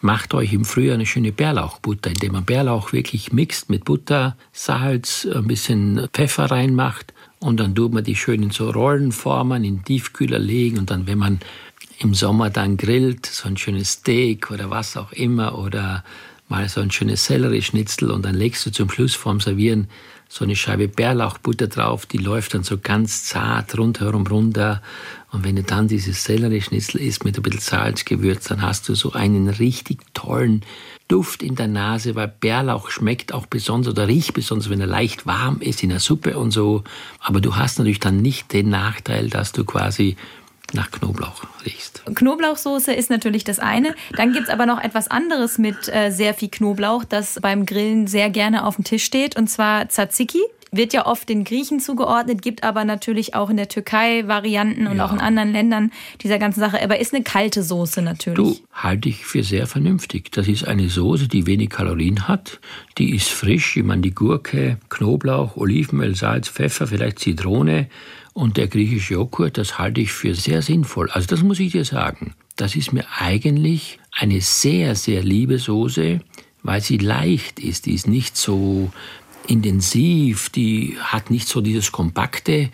macht 0.00 0.34
euch 0.34 0.52
im 0.52 0.64
Frühjahr 0.64 0.94
eine 0.94 1.06
schöne 1.06 1.32
Bärlauchbutter, 1.32 2.10
indem 2.10 2.32
man 2.32 2.44
Bärlauch 2.44 2.92
wirklich 2.92 3.32
mixt 3.32 3.70
mit 3.70 3.84
Butter, 3.84 4.36
Salz, 4.52 5.26
ein 5.26 5.46
bisschen 5.46 6.08
Pfeffer 6.12 6.50
reinmacht 6.50 7.14
und 7.40 7.60
dann 7.60 7.74
tut 7.74 7.92
man 7.92 8.04
die 8.04 8.16
schön 8.16 8.42
in 8.42 8.50
so 8.50 8.70
Rollen 8.70 9.12
formen, 9.12 9.64
in 9.64 9.84
Tiefkühler 9.84 10.38
legen 10.38 10.78
und 10.78 10.90
dann, 10.90 11.06
wenn 11.06 11.18
man 11.18 11.40
im 11.98 12.14
Sommer 12.14 12.50
dann 12.50 12.76
grillt, 12.76 13.26
so 13.26 13.48
ein 13.48 13.56
schönes 13.56 13.92
Steak 13.92 14.50
oder 14.50 14.70
was 14.70 14.96
auch 14.96 15.12
immer 15.12 15.58
oder 15.58 16.04
mal 16.48 16.68
so 16.68 16.80
ein 16.80 16.90
schönes 16.90 17.24
Sellerieschnitzel 17.26 18.10
und 18.10 18.24
dann 18.24 18.34
legst 18.34 18.66
du 18.66 18.70
zum 18.70 18.90
Schluss 18.90 19.14
vorm 19.14 19.40
Servieren 19.40 19.88
so 20.34 20.44
eine 20.44 20.56
Scheibe 20.56 20.88
Bärlauchbutter 20.88 21.68
drauf, 21.68 22.06
die 22.06 22.18
läuft 22.18 22.54
dann 22.54 22.64
so 22.64 22.76
ganz 22.76 23.22
zart 23.22 23.78
rundherum 23.78 24.26
runter. 24.26 24.82
Und 25.30 25.44
wenn 25.44 25.54
du 25.54 25.62
dann 25.62 25.86
dieses 25.86 26.24
Sellerieschnitzel 26.24 27.00
isst 27.00 27.24
mit 27.24 27.36
ein 27.36 27.42
bisschen 27.44 27.60
Salz 27.60 28.04
gewürzt, 28.04 28.50
dann 28.50 28.60
hast 28.60 28.88
du 28.88 28.96
so 28.96 29.12
einen 29.12 29.48
richtig 29.48 30.00
tollen 30.12 30.62
Duft 31.06 31.44
in 31.44 31.54
der 31.54 31.68
Nase, 31.68 32.16
weil 32.16 32.26
Bärlauch 32.26 32.90
schmeckt 32.90 33.32
auch 33.32 33.46
besonders 33.46 33.92
oder 33.92 34.08
riecht 34.08 34.34
besonders, 34.34 34.70
wenn 34.70 34.80
er 34.80 34.88
leicht 34.88 35.24
warm 35.24 35.60
ist 35.60 35.84
in 35.84 35.90
der 35.90 36.00
Suppe 36.00 36.36
und 36.36 36.50
so. 36.50 36.82
Aber 37.20 37.40
du 37.40 37.54
hast 37.54 37.78
natürlich 37.78 38.00
dann 38.00 38.16
nicht 38.16 38.52
den 38.52 38.70
Nachteil, 38.70 39.30
dass 39.30 39.52
du 39.52 39.64
quasi 39.64 40.16
nach 40.74 40.90
Knoblauch 40.90 41.44
riechst. 41.64 42.02
Knoblauchsoße 42.14 42.92
ist 42.92 43.10
natürlich 43.10 43.44
das 43.44 43.58
eine. 43.58 43.94
Dann 44.16 44.32
gibt 44.32 44.48
es 44.48 44.52
aber 44.52 44.66
noch 44.66 44.82
etwas 44.82 45.08
anderes 45.08 45.58
mit 45.58 45.88
äh, 45.88 46.10
sehr 46.10 46.34
viel 46.34 46.48
Knoblauch, 46.48 47.04
das 47.04 47.38
beim 47.40 47.66
Grillen 47.66 48.06
sehr 48.06 48.30
gerne 48.30 48.64
auf 48.66 48.76
dem 48.76 48.84
Tisch 48.84 49.04
steht, 49.04 49.36
und 49.36 49.48
zwar 49.48 49.88
Tzatziki 49.88 50.40
wird 50.76 50.92
ja 50.92 51.06
oft 51.06 51.28
den 51.28 51.44
Griechen 51.44 51.80
zugeordnet, 51.80 52.42
gibt 52.42 52.64
aber 52.64 52.84
natürlich 52.84 53.34
auch 53.34 53.50
in 53.50 53.56
der 53.56 53.68
Türkei 53.68 54.26
Varianten 54.26 54.86
und 54.86 54.98
ja. 54.98 55.06
auch 55.06 55.12
in 55.12 55.20
anderen 55.20 55.52
Ländern 55.52 55.92
dieser 56.22 56.38
ganzen 56.38 56.60
Sache. 56.60 56.82
Aber 56.82 56.98
ist 56.98 57.14
eine 57.14 57.22
kalte 57.22 57.62
Soße 57.62 58.02
natürlich. 58.02 58.36
Du, 58.36 58.56
halte 58.72 59.08
ich 59.08 59.24
für 59.24 59.42
sehr 59.42 59.66
vernünftig. 59.66 60.32
Das 60.32 60.48
ist 60.48 60.66
eine 60.66 60.88
Soße, 60.88 61.28
die 61.28 61.46
wenig 61.46 61.70
Kalorien 61.70 62.28
hat. 62.28 62.60
Die 62.98 63.14
ist 63.14 63.28
frisch. 63.28 63.76
Ich 63.76 63.84
meine, 63.84 64.02
die 64.02 64.14
Gurke, 64.14 64.78
Knoblauch, 64.88 65.56
Olivenöl, 65.56 66.14
Salz, 66.14 66.48
Pfeffer, 66.48 66.86
vielleicht 66.86 67.18
Zitrone 67.18 67.88
und 68.34 68.56
der 68.56 68.66
griechische 68.66 69.14
Joghurt, 69.14 69.56
das 69.56 69.78
halte 69.78 70.00
ich 70.00 70.12
für 70.12 70.34
sehr 70.34 70.60
sinnvoll. 70.60 71.08
Also 71.10 71.28
das 71.28 71.42
muss 71.42 71.60
ich 71.60 71.72
dir 71.72 71.84
sagen. 71.84 72.34
Das 72.56 72.76
ist 72.76 72.92
mir 72.92 73.04
eigentlich 73.16 73.98
eine 74.12 74.40
sehr, 74.40 74.96
sehr 74.96 75.22
liebe 75.22 75.58
Soße, 75.58 76.20
weil 76.62 76.80
sie 76.80 76.98
leicht 76.98 77.60
ist. 77.60 77.86
Die 77.86 77.94
ist 77.94 78.08
nicht 78.08 78.36
so 78.36 78.90
intensiv, 79.46 80.50
die 80.50 80.96
hat 81.00 81.30
nicht 81.30 81.48
so 81.48 81.60
dieses 81.60 81.92
Kompakte. 81.92 82.70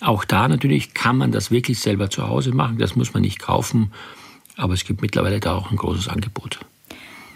Auch 0.00 0.24
da 0.24 0.48
natürlich 0.48 0.92
kann 0.92 1.16
man 1.16 1.32
das 1.32 1.50
wirklich 1.50 1.78
selber 1.78 2.10
zu 2.10 2.28
Hause 2.28 2.52
machen, 2.52 2.78
das 2.78 2.96
muss 2.96 3.14
man 3.14 3.22
nicht 3.22 3.38
kaufen, 3.38 3.92
aber 4.56 4.74
es 4.74 4.84
gibt 4.84 5.02
mittlerweile 5.02 5.40
da 5.40 5.54
auch 5.54 5.70
ein 5.70 5.76
großes 5.76 6.08
Angebot. 6.08 6.60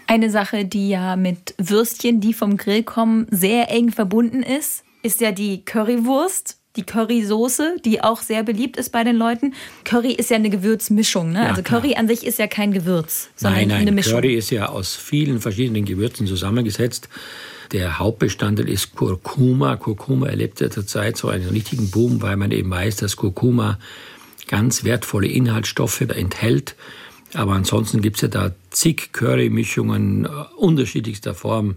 Eine 0.07 0.29
Sache, 0.29 0.65
die 0.65 0.89
ja 0.89 1.15
mit 1.15 1.55
Würstchen, 1.57 2.19
die 2.19 2.33
vom 2.33 2.57
Grill 2.57 2.83
kommen, 2.83 3.27
sehr 3.31 3.71
eng 3.71 3.91
verbunden 3.91 4.43
ist, 4.43 4.83
ist 5.03 5.21
ja 5.21 5.31
die 5.31 5.63
Currywurst 5.63 6.60
die 6.75 6.83
Currysoße, 6.83 7.77
die 7.83 8.01
auch 8.01 8.21
sehr 8.21 8.43
beliebt 8.43 8.77
ist 8.77 8.91
bei 8.91 9.03
den 9.03 9.17
Leuten. 9.17 9.53
Curry 9.83 10.13
ist 10.13 10.29
ja 10.29 10.37
eine 10.37 10.49
Gewürzmischung. 10.49 11.31
Ne? 11.31 11.39
Ja, 11.39 11.49
also 11.49 11.63
Curry 11.63 11.89
klar. 11.89 11.99
an 11.99 12.07
sich 12.07 12.25
ist 12.25 12.39
ja 12.39 12.47
kein 12.47 12.71
Gewürz, 12.71 13.29
sondern 13.35 13.59
nein, 13.59 13.67
nein, 13.67 13.81
eine 13.81 13.91
Mischung. 13.91 14.13
Curry 14.13 14.35
ist 14.35 14.51
ja 14.51 14.69
aus 14.69 14.95
vielen 14.95 15.41
verschiedenen 15.41 15.85
Gewürzen 15.85 16.27
zusammengesetzt. 16.27 17.09
Der 17.71 17.99
Hauptbestandteil 17.99 18.69
ist 18.69 18.95
Kurkuma. 18.95 19.77
Kurkuma 19.77 20.27
erlebt 20.27 20.59
ja 20.61 20.69
zurzeit 20.69 21.17
so 21.17 21.29
einen 21.29 21.49
richtigen 21.49 21.89
Boom, 21.89 22.21
weil 22.21 22.35
man 22.35 22.51
eben 22.51 22.69
weiß, 22.69 22.97
dass 22.97 23.15
Kurkuma 23.15 23.79
ganz 24.47 24.83
wertvolle 24.83 25.27
Inhaltsstoffe 25.27 26.01
enthält. 26.01 26.75
Aber 27.33 27.53
ansonsten 27.53 28.01
gibt 28.01 28.17
es 28.17 28.21
ja 28.23 28.27
da 28.27 28.51
zig 28.69 29.13
Curry-Mischungen 29.13 30.25
äh, 30.25 30.29
unterschiedlichster 30.57 31.33
Form 31.33 31.75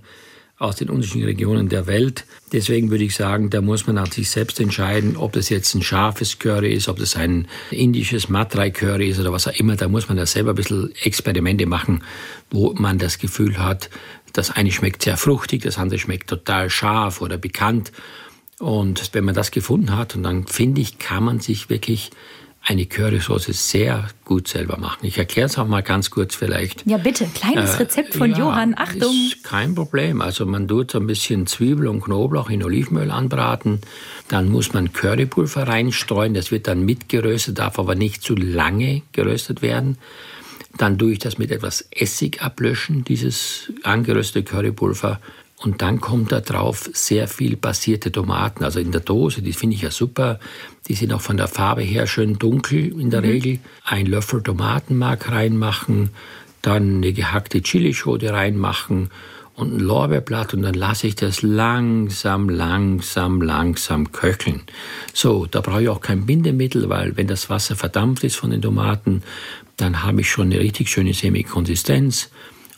aus 0.64 0.77
den 0.77 0.90
unterschiedlichen 0.90 1.27
Regionen 1.27 1.68
der 1.68 1.87
Welt. 1.87 2.24
Deswegen 2.53 2.90
würde 2.90 3.05
ich 3.05 3.14
sagen, 3.14 3.50
da 3.50 3.61
muss 3.61 3.87
man 3.87 3.98
an 3.98 4.11
sich 4.11 4.31
selbst 4.31 4.61
entscheiden, 4.61 5.16
ob 5.16 5.33
das 5.33 5.48
jetzt 5.48 5.74
ein 5.74 5.83
scharfes 5.83 6.38
Curry 6.38 6.72
ist, 6.72 6.88
ob 6.88 6.98
das 6.98 7.16
ein 7.16 7.48
indisches 7.70 8.29
Matrai 8.29 8.70
Curry 8.70 9.11
ist 9.11 9.20
oder 9.20 9.33
was 9.33 9.46
auch 9.46 9.55
immer. 9.55 9.77
Da 9.77 9.88
muss 9.88 10.09
man 10.09 10.16
da 10.16 10.27
selber 10.27 10.50
ein 10.50 10.57
bisschen 10.57 10.92
Experimente 11.03 11.66
machen, 11.66 12.03
wo 12.50 12.72
man 12.74 12.98
das 12.98 13.18
Gefühl 13.18 13.59
hat, 13.59 13.90
das 14.33 14.50
eine 14.50 14.72
schmeckt 14.72 15.03
sehr 15.03 15.16
fruchtig, 15.16 15.62
das 15.62 15.79
andere 15.79 15.98
schmeckt 15.98 16.29
total 16.29 16.68
scharf 16.70 17.20
oder 17.20 17.38
bekannt. 17.38 17.92
Und 18.59 19.14
wenn 19.14 19.24
man 19.24 19.35
das 19.35 19.50
gefunden 19.50 19.96
hat, 19.96 20.16
und 20.16 20.22
dann 20.22 20.46
finde 20.46 20.81
ich, 20.81 20.98
kann 20.98 21.24
man 21.24 21.40
sich 21.40 21.70
wirklich 21.70 22.11
eine 22.66 22.87
Currysoße 22.87 23.53
sehr 23.53 24.09
gut 24.24 24.48
selber 24.48 24.79
machen. 24.79 25.05
Ich 25.05 25.18
erkläre 25.18 25.46
es 25.46 25.59
auch 25.59 25.66
mal 25.66 25.83
ganz 25.83 26.11
kurz 26.11 26.35
vielleicht. 26.35 26.87
Ja, 26.87 26.96
bitte, 26.96 27.27
kleines 27.27 27.74
äh, 27.74 27.83
Rezept 27.83 28.14
von 28.14 28.31
ja, 28.31 28.38
Johann, 28.38 28.74
Achtung. 28.77 29.12
Ist 29.12 29.44
kein 29.44 29.74
Problem. 29.74 30.22
Also 30.22 30.46
man 30.46 30.66
tut 30.66 30.90
so 30.90 30.98
ein 30.98 31.07
bisschen 31.07 31.46
Zwiebel 31.46 31.88
und 31.88 32.00
Knoblauch 32.00 32.48
in 32.48 32.64
Olivenöl 32.64 33.11
anbraten. 33.11 33.81
Dann 34.29 34.48
muss 34.48 34.72
man 34.72 34.94
Currypulver 34.94 35.68
reinstreuen. 35.68 36.33
Das 36.33 36.50
wird 36.50 36.66
dann 36.66 36.85
mitgeröstet, 36.87 37.59
darf 37.59 37.79
aber 37.79 37.94
nicht 37.94 38.22
zu 38.22 38.35
lange 38.35 39.03
geröstet 39.12 39.61
werden. 39.61 39.98
Dann 40.79 40.98
tue 40.98 41.12
ich 41.12 41.18
das 41.18 41.37
mit 41.37 41.50
etwas 41.50 41.87
Essig 41.90 42.42
ablöschen, 42.42 43.05
dieses 43.05 43.72
angeröstete 43.83 44.50
Currypulver. 44.50 45.20
Und 45.59 45.83
dann 45.83 46.01
kommt 46.01 46.33
da 46.33 46.40
drauf 46.40 46.90
sehr 46.93 47.29
viel 47.29 47.57
passierte 47.57 48.12
Tomaten. 48.12 48.64
Also 48.64 48.81
in 48.81 48.93
der 48.93 49.01
Dose, 49.01 49.40
die 49.40 49.53
finde 49.53 49.77
ich 49.77 49.83
ja 49.83 49.90
super. 49.90 50.38
Die 50.88 50.95
sind 50.95 51.12
auch 51.12 51.21
von 51.21 51.37
der 51.37 51.49
Farbe 51.49 51.83
her 51.83 52.07
schön 52.07 52.38
dunkel 52.38 53.01
in 53.01 53.11
der 53.11 53.23
mhm. 53.23 53.29
Regel. 53.29 53.59
Ein 53.85 54.07
Löffel 54.07 54.43
Tomatenmark 54.43 55.31
reinmachen, 55.31 56.11
dann 56.61 56.97
eine 56.97 57.12
gehackte 57.12 57.62
Chilischote 57.62 58.33
reinmachen 58.33 59.11
und 59.57 59.75
ein 59.75 59.81
Lorbeerblatt 59.81 60.55
und 60.55 60.62
dann 60.62 60.75
lasse 60.75 61.07
ich 61.07 61.14
das 61.14 61.43
langsam, 61.43 62.49
langsam, 62.49 63.40
langsam 63.40 64.11
köcheln. 64.11 64.62
So, 65.12 65.47
da 65.47 65.61
brauche 65.61 65.83
ich 65.83 65.88
auch 65.88 66.01
kein 66.01 66.27
Bindemittel, 66.27 66.88
weil 66.88 67.17
wenn 67.17 67.29
das 67.29 67.51
Wasser 67.51 67.77
verdampft 67.77 68.25
ist 68.25 68.37
von 68.37 68.51
den 68.51 68.62
Tomaten, 68.62 69.23
dann 69.77 70.03
habe 70.03 70.23
ich 70.23 70.31
schon 70.31 70.47
eine 70.47 70.59
richtig 70.59 70.88
schöne 70.88 71.14
Semikonsistenz. 71.14 72.31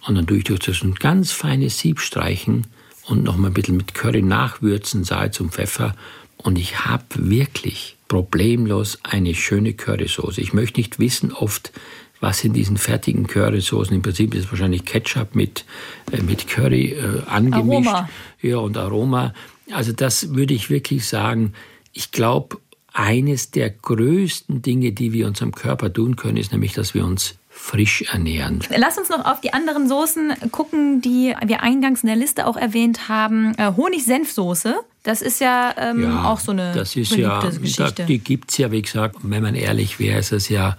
Und 0.06 0.14
dann 0.14 0.26
tue 0.26 0.38
ich 0.38 0.44
durch 0.44 0.60
das 0.60 0.82
ein 0.82 0.94
ganz 0.94 1.32
feines 1.32 1.78
Sieb 1.78 2.00
streichen 2.00 2.66
und 3.06 3.24
noch 3.24 3.36
mal 3.36 3.48
ein 3.48 3.54
bisschen 3.54 3.76
mit 3.76 3.94
Curry 3.94 4.22
nachwürzen, 4.22 5.04
Salz 5.04 5.40
und 5.40 5.52
Pfeffer. 5.52 5.94
Und 6.36 6.58
ich 6.58 6.84
habe 6.84 7.04
wirklich 7.14 7.96
problemlos 8.08 8.98
eine 9.02 9.34
schöne 9.34 9.72
Currysoße. 9.72 10.40
Ich 10.40 10.52
möchte 10.52 10.78
nicht 10.78 10.98
wissen 10.98 11.32
oft, 11.32 11.72
was 12.20 12.44
in 12.44 12.52
diesen 12.52 12.76
fertigen 12.76 13.26
Currysoßen, 13.26 13.94
im 13.94 14.02
Prinzip 14.02 14.34
ist 14.34 14.44
es 14.44 14.50
wahrscheinlich 14.50 14.84
Ketchup 14.84 15.34
mit, 15.34 15.64
äh, 16.12 16.22
mit 16.22 16.48
Curry 16.48 16.92
äh, 16.92 17.22
angemischt. 17.26 17.88
Aroma. 17.88 18.08
Ja, 18.40 18.58
und 18.58 18.76
Aroma. 18.76 19.34
Also 19.72 19.92
das 19.92 20.34
würde 20.34 20.54
ich 20.54 20.70
wirklich 20.70 21.06
sagen, 21.06 21.52
ich 21.92 22.12
glaube, 22.12 22.58
eines 22.92 23.50
der 23.50 23.70
größten 23.70 24.62
Dinge, 24.62 24.92
die 24.92 25.12
wir 25.12 25.26
unserem 25.26 25.52
Körper 25.52 25.92
tun 25.92 26.16
können, 26.16 26.38
ist 26.38 26.52
nämlich, 26.52 26.72
dass 26.72 26.94
wir 26.94 27.04
uns 27.04 27.38
frisch 27.56 28.02
ernähren. 28.12 28.60
Lass 28.76 28.98
uns 28.98 29.08
noch 29.08 29.24
auf 29.24 29.40
die 29.40 29.52
anderen 29.52 29.88
Soßen 29.88 30.34
gucken, 30.52 31.00
die 31.00 31.34
wir 31.44 31.62
eingangs 31.62 32.02
in 32.02 32.06
der 32.06 32.16
Liste 32.16 32.46
auch 32.46 32.56
erwähnt 32.56 33.08
haben. 33.08 33.54
Äh, 33.56 33.72
Honig-Senfsoße. 33.76 34.76
Das 35.02 35.22
ist 35.22 35.40
ja, 35.40 35.72
ähm, 35.78 36.02
ja, 36.02 36.24
auch 36.24 36.40
so 36.40 36.52
eine 36.52 36.72
das 36.74 36.96
ist 36.96 37.14
ja, 37.14 37.40
Geschichte. 37.40 37.92
Da, 37.94 38.04
die 38.04 38.18
gibt 38.18 38.50
es 38.50 38.58
ja, 38.58 38.72
wie 38.72 38.82
gesagt, 38.82 39.16
wenn 39.22 39.42
man 39.42 39.54
ehrlich 39.54 39.98
wäre, 39.98 40.18
ist 40.18 40.32
es 40.32 40.48
ja 40.48 40.76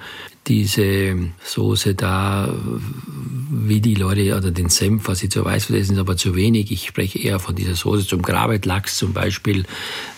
diese 0.48 1.16
Soße 1.44 1.96
da, 1.96 2.54
wie 3.50 3.82
die 3.82 3.96
Leute, 3.96 4.36
oder 4.36 4.52
den 4.52 4.70
Senf, 4.70 5.08
was 5.08 5.24
ich 5.24 5.32
zu 5.32 5.44
weiß, 5.44 5.68
das 5.68 5.90
ist 5.90 5.98
aber 5.98 6.18
zu 6.18 6.36
wenig. 6.36 6.72
Ich 6.72 6.88
spreche 6.88 7.20
eher 7.20 7.40
von 7.40 7.56
dieser 7.56 7.76
Soße 7.76 8.06
zum 8.06 8.22
Grabetlachs 8.22 8.98
zum 8.98 9.14
Beispiel, 9.14 9.66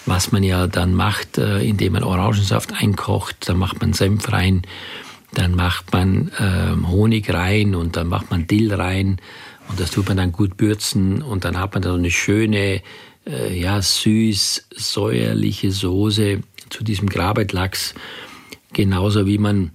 was 0.06 0.32
man 0.32 0.44
ja 0.44 0.68
dann 0.68 0.94
macht, 0.94 1.38
äh, 1.38 1.62
indem 1.62 1.94
man 1.94 2.04
Orangensaft 2.04 2.74
einkocht, 2.74 3.48
dann 3.48 3.58
macht 3.58 3.80
man 3.80 3.94
Senf 3.94 4.32
rein 4.32 4.64
dann 5.34 5.56
macht 5.56 5.92
man 5.94 6.32
äh, 6.40 6.88
Honig 6.88 7.34
rein 7.34 7.76
und 7.76 7.96
dann 7.96 8.08
macht 8.08 8.32
man 8.32 8.48
Dill 8.48 8.74
rein 8.74 9.18
und 9.68 9.80
das 9.80 9.92
tut 9.92 10.08
man 10.08 10.18
dann 10.18 10.32
gut 10.32 10.58
bürzen 10.58 11.22
und 11.22 11.46
dann 11.46 11.58
hat 11.58 11.74
man 11.74 11.84
da 11.84 11.90
so 11.90 11.96
eine 11.96 12.12
schöne, 12.12 12.82
äh, 13.28 13.60
ja, 13.60 13.82
süß, 13.82 14.68
säuerliche 14.76 15.72
Soße 15.72 16.42
zu 16.70 16.84
diesem 16.84 17.10
Grabetlachs. 17.10 17.94
Genauso 18.74 19.26
wie 19.26 19.38
man 19.38 19.72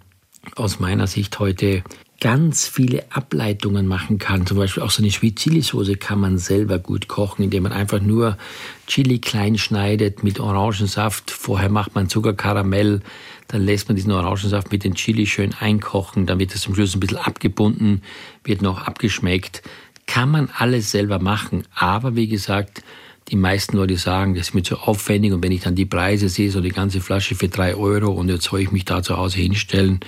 aus 0.57 0.81
meiner 0.81 1.07
Sicht 1.07 1.39
heute 1.39 1.83
ganz 2.21 2.67
viele 2.67 3.05
Ableitungen 3.11 3.87
machen 3.87 4.19
kann. 4.19 4.47
Zum 4.47 4.57
Beispiel 4.57 4.83
auch 4.83 4.91
so 4.91 5.03
eine 5.03 5.11
Sweet 5.11 5.37
Chili 5.37 5.63
Soße 5.63 5.97
kann 5.97 6.21
man 6.21 6.39
selber 6.39 6.79
gut 6.79 7.09
kochen, 7.09 7.43
indem 7.43 7.65
man 7.65 7.73
einfach 7.73 8.01
nur 8.01 8.39
Chili 8.87 9.19
klein 9.19 9.59
schneidet 9.59 10.23
mit 10.23 10.41
Orangensaft. 10.41 11.31
Vorher 11.31 11.69
macht 11.69 11.95
man 11.95 12.09
Zuckerkaramell, 12.09 13.01
dann 13.49 13.63
lässt 13.63 13.89
man 13.89 13.97
diesen 13.97 14.13
Orangensaft 14.13 14.73
mit 14.73 14.85
den 14.85 14.95
Chili 14.95 15.27
schön 15.27 15.55
einkochen, 15.59 16.27
dann 16.27 16.39
wird 16.39 16.55
es 16.55 16.63
zum 16.63 16.75
Schluss 16.75 16.95
ein 16.95 17.01
bisschen 17.01 17.19
abgebunden, 17.19 18.03
wird 18.43 18.63
noch 18.63 18.87
abgeschmeckt. 18.87 19.63
Kann 20.07 20.31
man 20.31 20.51
alles 20.57 20.91
selber 20.91 21.19
machen, 21.19 21.67
aber 21.75 22.15
wie 22.15 22.29
gesagt, 22.29 22.83
die 23.29 23.37
meisten 23.37 23.77
Leute 23.77 23.97
sagen, 23.97 24.35
das 24.35 24.49
ist 24.49 24.55
mir 24.55 24.63
zu 24.63 24.79
aufwendig 24.79 25.33
und 25.33 25.43
wenn 25.43 25.53
ich 25.53 25.63
dann 25.63 25.75
die 25.75 25.87
Preise 25.87 26.29
sehe, 26.29 26.51
so 26.51 26.61
die 26.61 26.71
ganze 26.71 27.01
Flasche 27.01 27.35
für 27.35 27.49
drei 27.49 27.75
Euro 27.75 28.13
und 28.13 28.29
jetzt 28.29 28.45
soll 28.45 28.61
ich 28.61 28.71
mich 28.71 28.85
da 28.85 29.03
zu 29.03 29.17
Hause 29.17 29.39
hinstellen, 29.39 30.01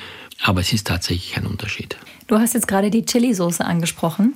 aber 0.42 0.60
es 0.60 0.72
ist 0.72 0.86
tatsächlich 0.86 1.36
ein 1.36 1.46
Unterschied. 1.46 1.96
Du 2.26 2.38
hast 2.38 2.54
jetzt 2.54 2.68
gerade 2.68 2.90
die 2.90 3.04
Chili-Soße 3.04 3.64
angesprochen. 3.64 4.34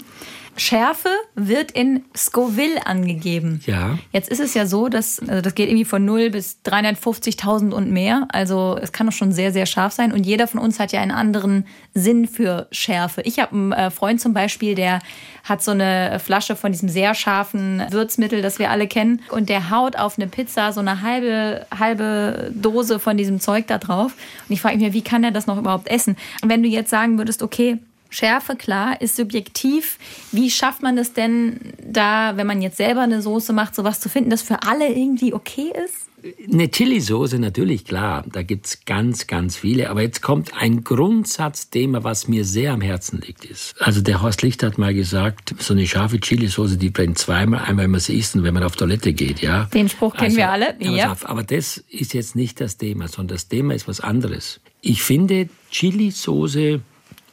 Schärfe 0.57 1.09
wird 1.35 1.71
in 1.71 2.05
Scoville 2.17 2.87
angegeben. 2.87 3.61
Ja. 3.67 3.99
Jetzt 4.13 4.29
ist 4.29 4.41
es 4.41 4.55
ja 4.55 4.67
so, 4.67 4.89
dass 4.89 5.21
also 5.21 5.41
das 5.41 5.55
geht 5.55 5.69
irgendwie 5.69 5.85
von 5.85 6.05
0 6.05 6.31
bis 6.31 6.59
350.000 6.65 7.73
und 7.73 7.91
mehr. 7.91 8.27
Also 8.31 8.79
es 8.81 8.93
kann 8.93 9.07
doch 9.07 9.13
schon 9.13 9.33
sehr, 9.33 9.53
sehr 9.53 9.67
scharf 9.67 9.93
sein. 9.93 10.13
Und 10.13 10.25
jeder 10.25 10.47
von 10.47 10.61
uns 10.61 10.79
hat 10.79 10.93
ja 10.93 11.01
einen 11.01 11.11
anderen 11.11 11.67
Sinn 11.95 12.29
für 12.29 12.69
Schärfe. 12.71 13.23
Ich 13.23 13.39
habe 13.39 13.53
einen 13.53 13.73
äh, 13.73 13.91
Freund 13.91 14.21
zum 14.21 14.35
Beispiel, 14.35 14.75
der 14.75 15.01
hat 15.45 15.63
so 15.63 15.71
eine 15.71 16.21
Flasche 16.21 16.57
von 16.57 16.73
diesem 16.73 16.89
sehr 16.89 17.15
scharfen 17.15 17.83
Würzmittel, 17.91 18.43
das 18.43 18.59
wir 18.59 18.71
alle 18.71 18.87
kennen. 18.87 19.23
Und 19.31 19.49
der 19.49 19.71
haut 19.71 19.97
auf 19.97 20.19
eine 20.19 20.29
Pizza 20.29 20.73
so 20.73 20.81
eine 20.81 21.03
halbe, 21.03 21.67
halbe 21.77 22.53
Dose 22.55 22.99
von 22.99 23.17
diesem 23.17 23.41
Zeug 23.41 23.67
da 23.67 23.79
drauf. 23.79 24.13
Und 24.49 24.53
ich 24.53 24.61
frage 24.61 24.77
mich, 24.77 24.93
wie 24.93 25.03
kann 25.03 25.25
er 25.25 25.31
das 25.31 25.47
noch 25.47 25.59
überhaupt 25.59 25.89
essen? 25.89 26.17
Und 26.43 26.49
wenn 26.51 26.63
du 26.63 26.69
jetzt 26.69 26.91
sagen 26.91 27.19
würdest, 27.19 27.43
okay, 27.43 27.79
Schärfe, 28.11 28.57
klar, 28.57 29.01
ist 29.01 29.17
subjektiv. 29.17 29.99
Wie 30.33 30.51
schafft 30.51 30.83
man 30.83 30.99
es 30.99 31.13
denn 31.13 31.61
da, 31.83 32.37
wenn 32.37 32.47
man 32.47 32.61
jetzt 32.61 32.77
selber 32.77 33.03
eine 33.03 33.23
Soße 33.23 33.53
macht, 33.53 33.75
sowas 33.75 34.01
zu 34.01 34.09
finden, 34.09 34.31
das 34.31 34.43
für 34.43 34.63
alle 34.65 34.89
irgendwie 34.89 35.33
okay 35.33 35.73
ist? 35.87 36.11
Eine 36.53 36.71
Chili-Soße, 36.71 37.39
natürlich, 37.39 37.85
klar. 37.85 38.25
Da 38.31 38.43
gibt's 38.43 38.85
ganz, 38.85 39.27
ganz 39.27 39.57
viele. 39.57 39.89
Aber 39.89 40.03
jetzt 40.03 40.21
kommt 40.21 40.53
ein 40.55 40.85
Grundsatzthema, 40.85 42.05
was 42.05 42.29
mir 42.29 42.45
sehr 42.45 42.73
am 42.73 42.81
Herzen 42.81 43.21
liegt. 43.21 43.45
Ist. 43.45 43.75
Also 43.81 44.03
der 44.03 44.21
Horst 44.21 44.43
Licht 44.43 44.63
hat 44.63 44.77
mal 44.77 44.93
gesagt, 44.93 45.55
so 45.59 45.73
eine 45.73 45.87
scharfe 45.87 46.21
Chili-Soße, 46.21 46.77
die 46.77 46.91
brennt 46.91 47.19
zweimal. 47.19 47.61
Einmal, 47.65 47.85
wenn 47.85 47.93
man 47.93 48.01
sie 48.01 48.19
isst 48.19 48.37
und 48.37 48.43
wenn 48.43 48.53
man 48.53 48.65
auf 48.65 48.77
Toilette 48.77 49.13
geht, 49.13 49.41
ja. 49.41 49.65
Den 49.73 49.89
Spruch 49.89 50.15
kennen 50.15 50.27
also, 50.27 50.37
wir 50.37 50.51
alle. 50.51 50.75
Ja. 50.81 51.17
Aber 51.25 51.43
das 51.43 51.79
ist 51.89 52.13
jetzt 52.13 52.37
nicht 52.37 52.61
das 52.61 52.77
Thema, 52.77 53.09
sondern 53.09 53.37
das 53.37 53.49
Thema 53.49 53.75
ist 53.75 53.89
was 53.89 54.01
anderes. 54.01 54.61
Ich 54.83 55.03
finde, 55.03 55.49
Chili-Soße 55.71 56.81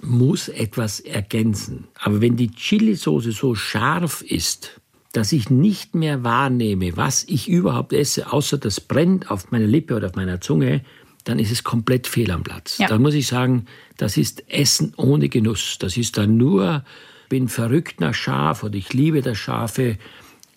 muss 0.01 0.49
etwas 0.49 0.99
ergänzen. 0.99 1.87
Aber 1.99 2.21
wenn 2.21 2.37
die 2.37 2.51
Chili-Soße 2.51 3.31
so 3.31 3.55
scharf 3.55 4.21
ist, 4.21 4.79
dass 5.13 5.31
ich 5.31 5.49
nicht 5.49 5.95
mehr 5.95 6.23
wahrnehme, 6.23 6.95
was 6.97 7.23
ich 7.23 7.49
überhaupt 7.49 7.93
esse, 7.93 8.31
außer 8.31 8.57
das 8.57 8.79
brennt 8.79 9.31
auf 9.31 9.51
meiner 9.51 9.67
Lippe 9.67 9.95
oder 9.95 10.07
auf 10.07 10.15
meiner 10.15 10.41
Zunge, 10.41 10.83
dann 11.23 11.39
ist 11.39 11.51
es 11.51 11.63
komplett 11.63 12.07
fehl 12.07 12.31
am 12.31 12.43
Platz. 12.43 12.77
Ja. 12.77 12.87
Da 12.87 12.99
muss 12.99 13.13
ich 13.13 13.27
sagen, 13.27 13.65
das 13.97 14.17
ist 14.17 14.49
Essen 14.49 14.93
ohne 14.95 15.29
Genuss. 15.29 15.77
Das 15.79 15.97
ist 15.97 16.17
dann 16.17 16.37
nur, 16.37 16.85
bin 17.29 17.47
verrückt 17.47 17.99
nach 17.99 18.13
Schaf 18.13 18.63
oder 18.63 18.75
ich 18.75 18.93
liebe 18.93 19.21
das 19.21 19.37
Schafe. 19.37 19.97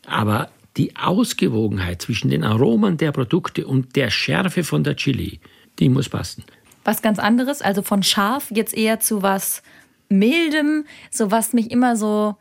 Aber 0.07 0.50
die 0.76 0.94
Ausgewogenheit 0.96 2.03
zwischen 2.03 2.31
den 2.31 2.44
Aromen 2.44 2.98
der 2.98 3.12
Produkte 3.12 3.66
und 3.66 3.96
der 3.96 4.11
Schärfe 4.11 4.62
von 4.62 4.85
der 4.85 4.96
Chili, 4.96 5.40
die 5.79 5.88
muss 5.88 6.09
passen 6.09 6.44
was 6.84 7.02
ganz 7.02 7.18
anderes, 7.18 7.62
also 7.62 7.82
von 7.82 8.02
scharf 8.02 8.50
jetzt 8.50 8.74
eher 8.74 9.00
zu 9.00 9.22
was 9.22 9.62
mildem, 10.08 10.84
so 11.10 11.30
was 11.30 11.52
mich 11.52 11.70
immer 11.70 11.96
so 11.96 12.36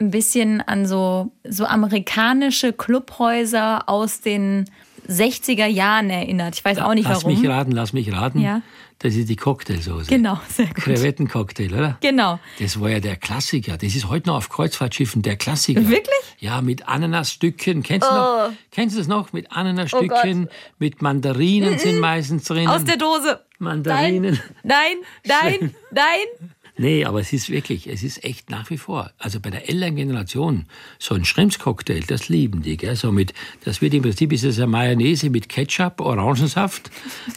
ein 0.00 0.10
bisschen 0.10 0.60
an 0.60 0.86
so, 0.86 1.32
so 1.48 1.64
amerikanische 1.64 2.72
Clubhäuser 2.72 3.88
aus 3.88 4.20
den 4.20 4.64
60er 5.08 5.66
Jahren 5.66 6.10
erinnert. 6.10 6.56
Ich 6.56 6.64
weiß 6.64 6.78
auch 6.78 6.94
nicht 6.94 7.08
lass 7.08 7.24
warum. 7.24 7.32
Lass 7.32 7.42
mich 7.42 7.50
raten, 7.50 7.72
lass 7.72 7.92
mich 7.92 8.12
raten. 8.12 8.40
Ja. 8.40 8.62
Das 8.98 9.14
ist 9.14 9.28
die 9.28 9.36
Cocktailsoße. 9.36 10.08
Genau, 10.08 10.40
sehr 10.48 10.66
gut. 10.66 10.76
Krevettencocktail, 10.76 11.74
oder? 11.74 11.98
Genau. 12.00 12.38
Das 12.58 12.80
war 12.80 12.90
ja 12.90 13.00
der 13.00 13.16
Klassiker. 13.16 13.76
Das 13.76 13.94
ist 13.94 14.08
heute 14.08 14.28
noch 14.28 14.36
auf 14.36 14.48
Kreuzfahrtschiffen 14.48 15.22
der 15.22 15.36
Klassiker. 15.36 15.88
Wirklich? 15.88 16.14
Ja, 16.38 16.62
mit 16.62 16.88
Ananasstückchen. 16.88 17.82
Kennst 17.82 18.08
du 18.08 18.12
oh. 18.12 18.16
noch? 18.16 18.52
Kennst 18.70 18.94
du 18.94 19.00
das 19.00 19.08
noch? 19.08 19.32
Mit 19.32 19.52
Ananasstückchen, 19.52 20.48
oh 20.48 20.54
mit 20.78 21.02
Mandarinen 21.02 21.78
sind 21.78 22.00
meistens 22.00 22.44
drin. 22.44 22.68
Aus 22.68 22.84
der 22.84 22.96
Dose. 22.96 23.40
Mandarinen. 23.58 24.40
Nein, 24.62 24.96
nein, 25.24 25.58
nein, 25.60 25.74
nein. 25.90 26.50
Nee, 26.76 27.04
aber 27.04 27.20
es 27.20 27.32
ist 27.32 27.50
wirklich, 27.50 27.88
es 27.88 28.02
ist 28.02 28.24
echt 28.24 28.50
nach 28.50 28.68
wie 28.68 28.78
vor. 28.78 29.12
Also 29.18 29.38
bei 29.38 29.50
der 29.50 29.68
älteren 29.68 29.94
Generation, 29.94 30.66
so 30.98 31.14
ein 31.14 31.24
Schrimpscocktail, 31.24 32.00
das 32.00 32.28
lieben 32.28 32.62
die. 32.62 32.76
Gell? 32.76 32.96
So 32.96 33.12
mit, 33.12 33.32
das 33.64 33.80
wird 33.80 33.94
im 33.94 34.02
Prinzip 34.02 34.32
ist 34.32 34.42
es 34.42 34.58
eine 34.58 34.66
Mayonnaise 34.66 35.30
mit 35.30 35.48
Ketchup, 35.48 36.00
Orangensaft. 36.00 36.90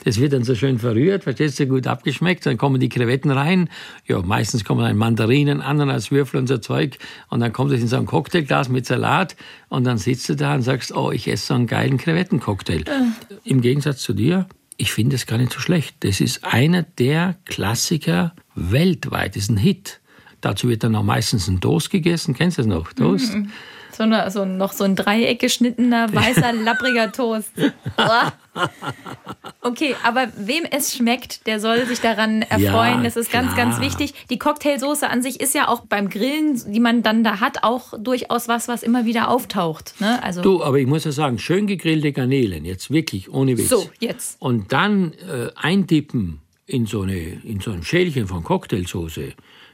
Das 0.05 0.19
wird 0.19 0.33
dann 0.33 0.43
so 0.43 0.55
schön 0.55 0.79
verrührt, 0.79 1.23
verstehst 1.23 1.59
du, 1.59 1.67
gut 1.67 1.85
abgeschmeckt. 1.85 2.47
Dann 2.47 2.57
kommen 2.57 2.79
die 2.79 2.89
Krevetten 2.89 3.29
rein. 3.29 3.69
Ja, 4.07 4.23
meistens 4.23 4.63
kommen 4.63 4.81
dann 4.81 4.97
Mandarinen, 4.97 5.61
Ananaswürfel 5.61 6.39
und 6.39 6.47
so 6.47 6.57
Zeug. 6.57 6.97
Und 7.29 7.39
dann 7.39 7.53
kommt 7.53 7.71
es 7.71 7.81
in 7.81 7.87
so 7.87 7.97
ein 7.97 8.07
Cocktailglas 8.07 8.69
mit 8.69 8.87
Salat. 8.87 9.35
Und 9.69 9.83
dann 9.83 9.99
sitzt 9.99 10.29
du 10.29 10.35
da 10.35 10.55
und 10.55 10.63
sagst, 10.63 10.95
oh, 10.95 11.11
ich 11.11 11.27
esse 11.27 11.47
so 11.47 11.53
einen 11.53 11.67
geilen 11.67 11.97
Krevettencocktail. 11.97 12.81
Äh. 12.81 13.03
Im 13.43 13.61
Gegensatz 13.61 14.01
zu 14.01 14.13
dir, 14.13 14.47
ich 14.77 14.91
finde 14.91 15.15
es 15.15 15.25
gar 15.25 15.37
nicht 15.37 15.51
so 15.51 15.59
schlecht. 15.59 15.97
Das 16.01 16.21
ist 16.21 16.43
einer 16.43 16.83
der 16.83 17.37
Klassiker 17.45 18.33
weltweit, 18.55 19.35
das 19.35 19.43
ist 19.43 19.51
ein 19.51 19.57
Hit. 19.57 19.99
Dazu 20.41 20.69
wird 20.69 20.83
dann 20.83 20.95
auch 20.95 21.03
meistens 21.03 21.47
ein 21.47 21.59
Toast 21.59 21.89
gegessen. 21.89 22.35
Kennst 22.35 22.57
du 22.57 22.61
das 22.61 22.67
noch? 22.67 22.93
Toast? 22.93 23.33
Mm. 23.33 23.49
So, 23.97 24.03
eine, 24.03 24.29
so 24.29 24.45
noch 24.45 24.73
so 24.73 24.83
ein 24.83 24.95
Dreieck 24.95 25.39
geschnittener, 25.39 26.13
weißer, 26.13 26.53
lappriger 26.53 27.11
Toast. 27.11 27.51
okay, 29.61 29.95
aber 30.03 30.27
wem 30.37 30.65
es 30.69 30.95
schmeckt, 30.95 31.47
der 31.47 31.59
soll 31.59 31.83
sich 31.87 31.99
daran 31.99 32.43
erfreuen. 32.43 32.99
Ja, 32.99 33.03
das 33.03 33.17
ist 33.17 33.31
ganz, 33.31 33.55
klar. 33.55 33.65
ganz 33.65 33.81
wichtig. 33.81 34.13
Die 34.29 34.37
Cocktailsoße 34.37 35.09
an 35.09 35.23
sich 35.23 35.39
ist 35.39 35.55
ja 35.55 35.67
auch 35.67 35.81
beim 35.87 36.09
Grillen, 36.09 36.61
die 36.71 36.79
man 36.79 37.01
dann 37.01 37.23
da 37.23 37.39
hat, 37.39 37.63
auch 37.63 37.93
durchaus 37.97 38.47
was, 38.47 38.67
was 38.67 38.83
immer 38.83 39.05
wieder 39.05 39.29
auftaucht. 39.29 39.95
Ne? 39.99 40.21
Also 40.21 40.43
du, 40.43 40.63
aber 40.63 40.77
ich 40.77 40.85
muss 40.85 41.03
ja 41.03 41.11
sagen, 41.11 41.39
schön 41.39 41.65
gegrillte 41.65 42.11
Garnelen, 42.11 42.65
jetzt 42.65 42.91
wirklich 42.91 43.33
ohne 43.33 43.57
Witz. 43.57 43.69
So, 43.69 43.89
jetzt. 43.99 44.39
Und 44.39 44.73
dann 44.73 45.13
äh, 45.13 45.49
eintippen 45.55 46.41
in 46.67 46.85
so, 46.85 47.01
eine, 47.01 47.17
in 47.17 47.61
so 47.61 47.71
ein 47.71 47.81
Schälchen 47.81 48.27
von 48.27 48.43
Cocktailsoße 48.43 49.33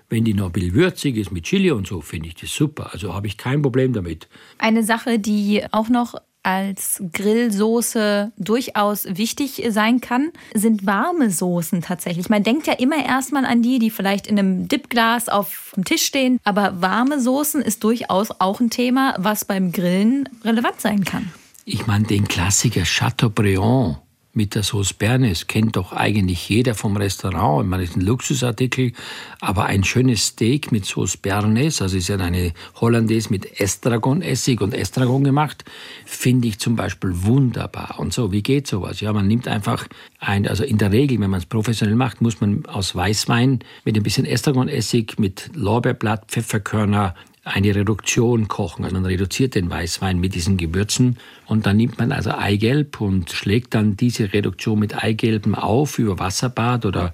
wenn 0.09 0.23
die 0.23 0.33
noch 0.33 0.47
ein 0.47 0.51
bisschen 0.51 0.73
würzig 0.73 1.17
ist 1.17 1.31
mit 1.31 1.45
Chili 1.45 1.71
und 1.71 1.87
so, 1.87 2.01
finde 2.01 2.27
ich 2.27 2.35
das 2.35 2.53
super. 2.53 2.89
Also 2.93 3.13
habe 3.13 3.27
ich 3.27 3.37
kein 3.37 3.61
Problem 3.61 3.93
damit. 3.93 4.27
Eine 4.57 4.83
Sache, 4.83 5.19
die 5.19 5.63
auch 5.71 5.89
noch 5.89 6.15
als 6.43 7.01
Grillsoße 7.13 8.33
durchaus 8.37 9.05
wichtig 9.09 9.63
sein 9.69 10.01
kann, 10.01 10.31
sind 10.53 10.85
warme 10.85 11.29
Soßen 11.29 11.81
tatsächlich. 11.81 12.29
Man 12.29 12.43
denkt 12.43 12.67
ja 12.67 12.73
immer 12.73 13.03
erstmal 13.03 13.45
an 13.45 13.61
die, 13.61 13.79
die 13.79 13.89
vielleicht 13.89 14.27
in 14.27 14.37
einem 14.37 14.67
Dipglas 14.67 15.29
auf 15.29 15.71
dem 15.75 15.85
Tisch 15.85 16.03
stehen, 16.03 16.39
aber 16.43 16.81
warme 16.81 17.21
Soßen 17.21 17.61
ist 17.61 17.83
durchaus 17.83 18.29
auch 18.39 18.59
ein 18.59 18.69
Thema, 18.69 19.15
was 19.17 19.45
beim 19.45 19.71
Grillen 19.71 20.27
relevant 20.43 20.81
sein 20.81 21.05
kann. 21.05 21.31
Ich 21.65 21.87
meine 21.87 22.05
den 22.05 22.27
Klassiker 22.27 22.83
Chateaubriand 22.83 24.02
mit 24.34 24.56
der 24.56 24.63
Sauce 24.63 24.93
Bernays 24.93 25.48
kennt 25.48 25.76
doch 25.76 25.93
eigentlich 25.93 26.50
jeder 26.50 26.74
vom 26.74 26.98
Restaurant. 26.98 27.65
Ich 27.65 27.72
das 27.72 27.89
ist 27.89 27.96
ein 27.96 28.02
Luxusartikel, 28.02 28.91
aber 29.39 29.65
ein 29.65 29.84
schönes 29.84 30.28
Steak 30.28 30.72
mit 30.72 30.86
Sauce 30.86 31.17
Bernays, 31.17 31.82
also 31.82 31.98
ist 31.98 32.08
ja 32.08 32.17
eine 32.17 32.54
Hollandaise 32.76 33.30
mit 33.30 33.60
Estragon-Essig 33.60 34.62
und 34.62 34.74
Estragon 34.74 35.24
gemacht, 35.24 35.63
finde 36.06 36.48
ich 36.48 36.60
zum 36.60 36.76
Beispiel 36.76 37.12
wunderbar. 37.13 38.00
Und 38.00 38.12
so, 38.13 38.32
wie 38.32 38.41
geht 38.41 38.65
sowas? 38.65 39.02
Ja, 39.02 39.13
man 39.13 39.28
nimmt 39.28 39.48
einfach 39.48 39.88
ein, 40.19 40.48
also 40.48 40.63
in 40.63 40.80
der 40.80 40.91
Regel, 40.91 41.19
wenn 41.19 41.30
man 41.30 41.39
es 41.39 41.46
professionell 41.46 41.96
macht, 41.96 42.22
muss 42.22 42.41
man 42.41 42.65
aus 42.65 42.96
Weißwein 42.96 43.60
mit 43.86 43.96
ein 43.96 44.04
bisschen 44.04 44.26
Estragon-Essig, 44.26 45.19
mit 45.19 45.52
Lorbeerblatt, 45.54 46.26
Pfefferkörner, 46.28 47.13
eine 47.43 47.75
Reduktion 47.75 48.47
kochen. 48.47 48.86
Also 48.86 48.95
man 48.95 49.06
reduziert 49.06 49.56
den 49.56 49.69
Weißwein 49.69 50.19
mit 50.19 50.34
diesen 50.36 50.58
Gewürzen 50.58 51.17
und 51.45 51.65
dann 51.65 51.77
nimmt 51.77 51.97
man 51.99 52.12
also 52.12 52.32
Eigelb 52.32 53.01
und 53.01 53.32
schlägt 53.32 53.73
dann 53.73 53.97
diese 53.97 54.34
Reduktion 54.34 54.79
mit 54.79 55.03
Eigelben 55.03 55.56
auf 55.56 55.99
über 55.99 56.19
Wasserbad 56.19 56.86
oder 56.86 57.13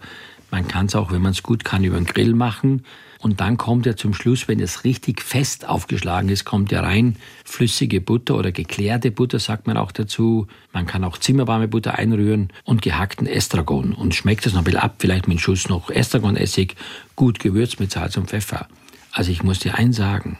man 0.51 0.67
kann 0.67 0.87
es 0.87 0.95
auch, 0.95 1.11
wenn 1.11 1.21
man 1.21 1.31
es 1.31 1.43
gut 1.43 1.63
kann, 1.63 1.83
über 1.83 1.97
den 1.97 2.05
Grill 2.05 2.33
machen. 2.33 2.83
Und 3.21 3.41
dann 3.41 3.57
kommt 3.57 3.85
ja 3.85 3.97
zum 3.97 4.13
Schluss, 4.13 4.47
wenn 4.47 4.61
es 4.61 4.85
richtig 4.85 5.21
fest 5.21 5.67
aufgeschlagen 5.67 6.29
ist, 6.29 6.45
kommt 6.45 6.71
ja 6.71 6.79
rein 6.81 7.17
flüssige 7.43 7.99
Butter 7.99 8.35
oder 8.35 8.53
geklärte 8.53 9.11
Butter, 9.11 9.39
sagt 9.39 9.67
man 9.67 9.75
auch 9.75 9.91
dazu. 9.91 10.47
Man 10.71 10.85
kann 10.85 11.03
auch 11.03 11.17
zimmerwarme 11.17 11.67
Butter 11.67 11.95
einrühren 11.95 12.47
und 12.63 12.81
gehackten 12.81 13.27
Estragon. 13.27 13.93
Und 13.93 14.15
schmeckt 14.15 14.45
es 14.45 14.53
noch 14.53 14.61
ein 14.61 14.65
bisschen 14.65 14.79
ab, 14.79 14.95
vielleicht 14.99 15.27
mit 15.27 15.33
einem 15.33 15.39
Schuss 15.39 15.67
noch 15.67 15.89
Estragonessig, 15.89 16.75
gut 17.17 17.39
gewürzt 17.39 17.81
mit 17.81 17.91
Salz 17.91 18.15
und 18.15 18.29
Pfeffer. 18.29 18.67
Also 19.11 19.31
ich 19.31 19.43
muss 19.43 19.59
dir 19.59 19.75
eins 19.75 19.97
sagen, 19.97 20.37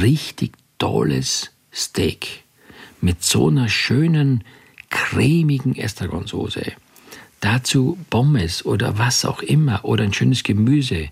richtig 0.00 0.52
tolles 0.78 1.50
Steak 1.72 2.44
mit 3.00 3.22
so 3.22 3.48
einer 3.48 3.68
schönen, 3.68 4.44
cremigen 4.90 5.76
Estragonsoße. 5.76 6.72
Dazu 7.40 7.98
Pommes 8.10 8.64
oder 8.64 8.98
was 8.98 9.24
auch 9.24 9.42
immer 9.42 9.84
oder 9.84 10.04
ein 10.04 10.12
schönes 10.12 10.42
Gemüse. 10.42 11.08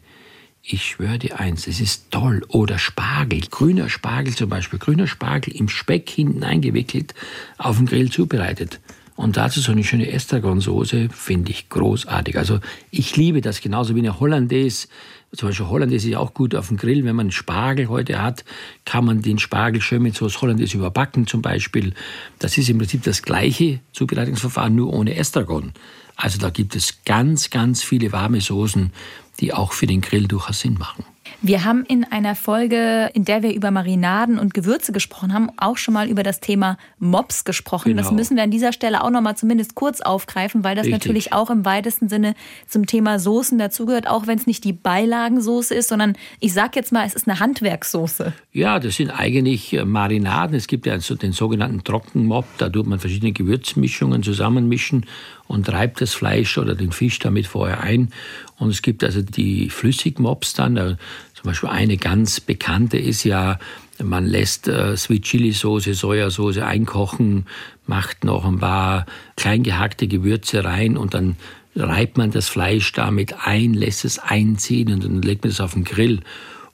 Ich 0.62 0.84
schwöre 0.84 1.20
dir 1.20 1.38
eins, 1.38 1.68
es 1.68 1.80
ist 1.80 2.10
toll. 2.10 2.44
Oder 2.48 2.78
Spargel, 2.78 3.40
grüner 3.42 3.88
Spargel 3.88 4.34
zum 4.34 4.48
Beispiel, 4.48 4.80
grüner 4.80 5.06
Spargel 5.06 5.54
im 5.54 5.68
Speck 5.68 6.10
hinten 6.10 6.42
eingewickelt, 6.42 7.14
auf 7.56 7.76
dem 7.76 7.86
Grill 7.86 8.10
zubereitet. 8.10 8.80
Und 9.14 9.36
dazu 9.36 9.60
so 9.60 9.72
eine 9.72 9.84
schöne 9.84 10.10
Estragonsoße 10.10 11.08
finde 11.10 11.52
ich 11.52 11.68
großartig. 11.68 12.36
Also 12.36 12.58
ich 12.90 13.16
liebe 13.16 13.40
das 13.40 13.60
genauso 13.60 13.94
wie 13.94 14.00
eine 14.00 14.18
Hollandaise. 14.18 14.88
Zum 15.36 15.48
Beispiel 15.48 15.66
Hollandaise 15.66 16.06
ist 16.06 16.12
ja 16.12 16.18
auch 16.18 16.34
gut 16.34 16.54
auf 16.54 16.68
dem 16.68 16.76
Grill. 16.76 17.04
Wenn 17.04 17.16
man 17.16 17.30
Spargel 17.30 17.88
heute 17.88 18.20
hat, 18.20 18.44
kann 18.84 19.04
man 19.04 19.22
den 19.22 19.38
Spargel 19.38 19.80
schön 19.80 20.02
mit 20.02 20.16
Soße 20.16 20.40
Hollandaise 20.40 20.76
überbacken 20.76 21.26
zum 21.26 21.42
Beispiel. 21.42 21.94
Das 22.38 22.56
ist 22.58 22.68
im 22.68 22.78
Prinzip 22.78 23.02
das 23.02 23.22
gleiche 23.22 23.80
Zubereitungsverfahren, 23.92 24.74
nur 24.74 24.92
ohne 24.92 25.16
Estragon. 25.16 25.72
Also 26.16 26.38
da 26.38 26.50
gibt 26.50 26.74
es 26.74 27.04
ganz, 27.04 27.50
ganz 27.50 27.82
viele 27.82 28.12
warme 28.12 28.40
Soßen, 28.40 28.92
die 29.40 29.52
auch 29.52 29.72
für 29.72 29.86
den 29.86 30.00
Grill 30.00 30.26
durchaus 30.26 30.60
Sinn 30.60 30.74
machen. 30.78 31.04
Wir 31.42 31.64
haben 31.64 31.84
in 31.84 32.04
einer 32.04 32.34
Folge, 32.34 33.10
in 33.12 33.24
der 33.24 33.42
wir 33.42 33.54
über 33.54 33.70
Marinaden 33.70 34.38
und 34.38 34.54
Gewürze 34.54 34.92
gesprochen 34.92 35.32
haben, 35.32 35.50
auch 35.58 35.76
schon 35.76 35.94
mal 35.94 36.08
über 36.08 36.22
das 36.22 36.40
Thema 36.40 36.78
Mops 36.98 37.44
gesprochen. 37.44 37.90
Genau. 37.90 38.02
Das 38.02 38.10
müssen 38.10 38.36
wir 38.36 38.42
an 38.42 38.50
dieser 38.50 38.72
Stelle 38.72 39.04
auch 39.04 39.10
noch 39.10 39.20
mal 39.20 39.36
zumindest 39.36 39.74
kurz 39.74 40.00
aufgreifen, 40.00 40.64
weil 40.64 40.74
das 40.74 40.86
Richtig. 40.86 41.04
natürlich 41.04 41.32
auch 41.32 41.50
im 41.50 41.64
weitesten 41.64 42.08
Sinne 42.08 42.34
zum 42.66 42.86
Thema 42.86 43.18
Soßen 43.18 43.58
dazugehört, 43.58 44.08
auch 44.08 44.26
wenn 44.26 44.38
es 44.38 44.46
nicht 44.46 44.64
die 44.64 44.72
Beilagensoße 44.72 45.74
ist, 45.74 45.88
sondern 45.88 46.16
ich 46.40 46.52
sag 46.52 46.74
jetzt 46.74 46.92
mal, 46.92 47.06
es 47.06 47.14
ist 47.14 47.28
eine 47.28 47.38
Handwerkssoße. 47.38 48.32
Ja, 48.52 48.80
das 48.80 48.96
sind 48.96 49.10
eigentlich 49.10 49.72
äh, 49.74 49.84
Marinaden. 49.84 50.56
Es 50.56 50.66
gibt 50.66 50.86
ja 50.86 50.96
den 50.96 51.32
sogenannten 51.32 51.84
Trockenmob, 51.84 52.46
da 52.58 52.68
tut 52.68 52.86
man 52.86 52.98
verschiedene 52.98 53.32
Gewürzmischungen 53.32 54.22
zusammenmischen 54.22 55.04
und 55.48 55.68
reibt 55.68 56.00
das 56.00 56.14
Fleisch 56.14 56.58
oder 56.58 56.74
den 56.74 56.92
Fisch 56.92 57.18
damit 57.18 57.46
vorher 57.46 57.80
ein. 57.82 58.10
Und 58.58 58.70
es 58.70 58.82
gibt 58.82 59.04
also 59.04 59.22
die 59.22 59.70
Flüssigmops 59.70 60.54
dann. 60.54 60.98
Zum 61.46 61.52
Beispiel 61.52 61.68
eine 61.68 61.96
ganz 61.96 62.40
bekannte 62.40 62.98
ist 62.98 63.22
ja, 63.22 63.60
man 64.02 64.26
lässt 64.26 64.66
äh, 64.66 64.96
Sweet 64.96 65.22
Chili 65.22 65.52
Soße, 65.52 65.94
Sojasauce 65.94 66.58
einkochen, 66.58 67.46
macht 67.86 68.24
noch 68.24 68.44
ein 68.44 68.58
paar 68.58 69.06
klein 69.36 69.62
gehackte 69.62 70.08
Gewürze 70.08 70.64
rein 70.64 70.96
und 70.96 71.14
dann 71.14 71.36
reibt 71.76 72.18
man 72.18 72.32
das 72.32 72.48
Fleisch 72.48 72.90
damit 72.94 73.46
ein, 73.46 73.74
lässt 73.74 74.04
es 74.04 74.18
einziehen 74.18 74.92
und 74.92 75.04
dann 75.04 75.22
legt 75.22 75.44
man 75.44 75.52
es 75.52 75.60
auf 75.60 75.74
den 75.74 75.84
Grill. 75.84 76.18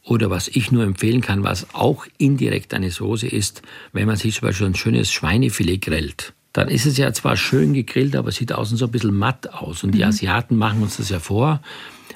Oder 0.04 0.30
was 0.30 0.48
ich 0.48 0.72
nur 0.72 0.84
empfehlen 0.84 1.20
kann, 1.20 1.44
was 1.44 1.74
auch 1.74 2.06
indirekt 2.16 2.72
eine 2.72 2.90
Soße 2.90 3.26
ist, 3.26 3.60
wenn 3.92 4.06
man 4.06 4.16
sich 4.16 4.36
zum 4.36 4.48
Beispiel 4.48 4.68
ein 4.68 4.74
schönes 4.74 5.12
Schweinefilet 5.12 5.82
grillt 5.82 6.32
dann 6.52 6.68
ist 6.68 6.84
es 6.84 6.98
ja 6.98 7.12
zwar 7.12 7.36
schön 7.36 7.72
gegrillt, 7.72 8.14
aber 8.14 8.30
sieht 8.30 8.52
außen 8.52 8.76
so 8.76 8.84
ein 8.84 8.90
bisschen 8.90 9.16
matt 9.16 9.52
aus. 9.52 9.84
Und 9.84 9.92
die 9.92 10.00
mhm. 10.00 10.08
Asiaten 10.08 10.56
machen 10.56 10.82
uns 10.82 10.98
das 10.98 11.08
ja 11.08 11.18
vor. 11.18 11.62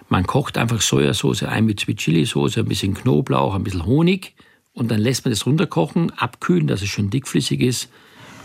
Man 0.09 0.27
kocht 0.27 0.57
einfach 0.57 0.81
Sojasauce 0.81 1.45
ein 1.45 1.67
mit 1.67 1.81
Sweet 1.81 1.99
Chili 1.99 2.25
Soße, 2.25 2.61
ein 2.61 2.67
bisschen 2.67 2.95
Knoblauch, 2.95 3.55
ein 3.55 3.65
bisschen 3.65 3.87
Honig 3.87 4.35
und 4.73 4.91
dann 4.91 5.01
lässt 5.01 5.25
man 5.25 5.33
das 5.33 5.47
runterkochen, 5.47 6.11
abkühlen, 6.11 6.67
dass 6.67 6.83
es 6.83 6.89
schön 6.89 7.11
dickflüssig 7.11 7.61
ist. 7.61 7.89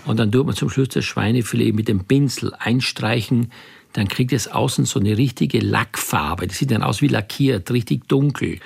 Und 0.05 0.17
dann 0.17 0.31
tut 0.31 0.45
man 0.47 0.55
zum 0.55 0.69
Schluss 0.69 0.89
das 0.89 1.05
Schweinefilet 1.05 1.73
mit 1.73 1.87
dem 1.87 2.05
Pinsel 2.05 2.53
einstreichen. 2.57 3.51
Dann 3.93 4.07
kriegt 4.07 4.33
es 4.33 4.47
außen 4.47 4.85
so 4.85 4.99
eine 4.99 5.17
richtige 5.17 5.59
Lackfarbe. 5.59 6.47
Das 6.47 6.57
sieht 6.57 6.71
dann 6.71 6.81
aus 6.81 7.01
wie 7.01 7.07
lackiert, 7.07 7.69
richtig 7.69 8.07
dunkel. 8.07 8.59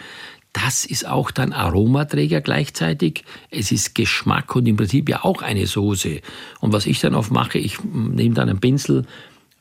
Das 0.53 0.85
ist 0.85 1.05
auch 1.05 1.31
dann 1.31 1.51
Aromaträger 1.51 2.39
gleichzeitig. 2.39 3.25
Es 3.49 3.73
ist 3.73 3.95
Geschmack 3.95 4.55
und 4.55 4.67
im 4.67 4.77
Prinzip 4.77 5.09
ja 5.09 5.25
auch 5.25 5.41
eine 5.41 5.67
Soße. 5.67 6.21
Und 6.61 6.71
was 6.71 6.85
ich 6.85 7.01
dann 7.01 7.15
oft 7.15 7.31
mache, 7.31 7.57
ich 7.57 7.83
nehme 7.83 8.35
dann 8.35 8.47
einen 8.47 8.61
Pinsel 8.61 9.05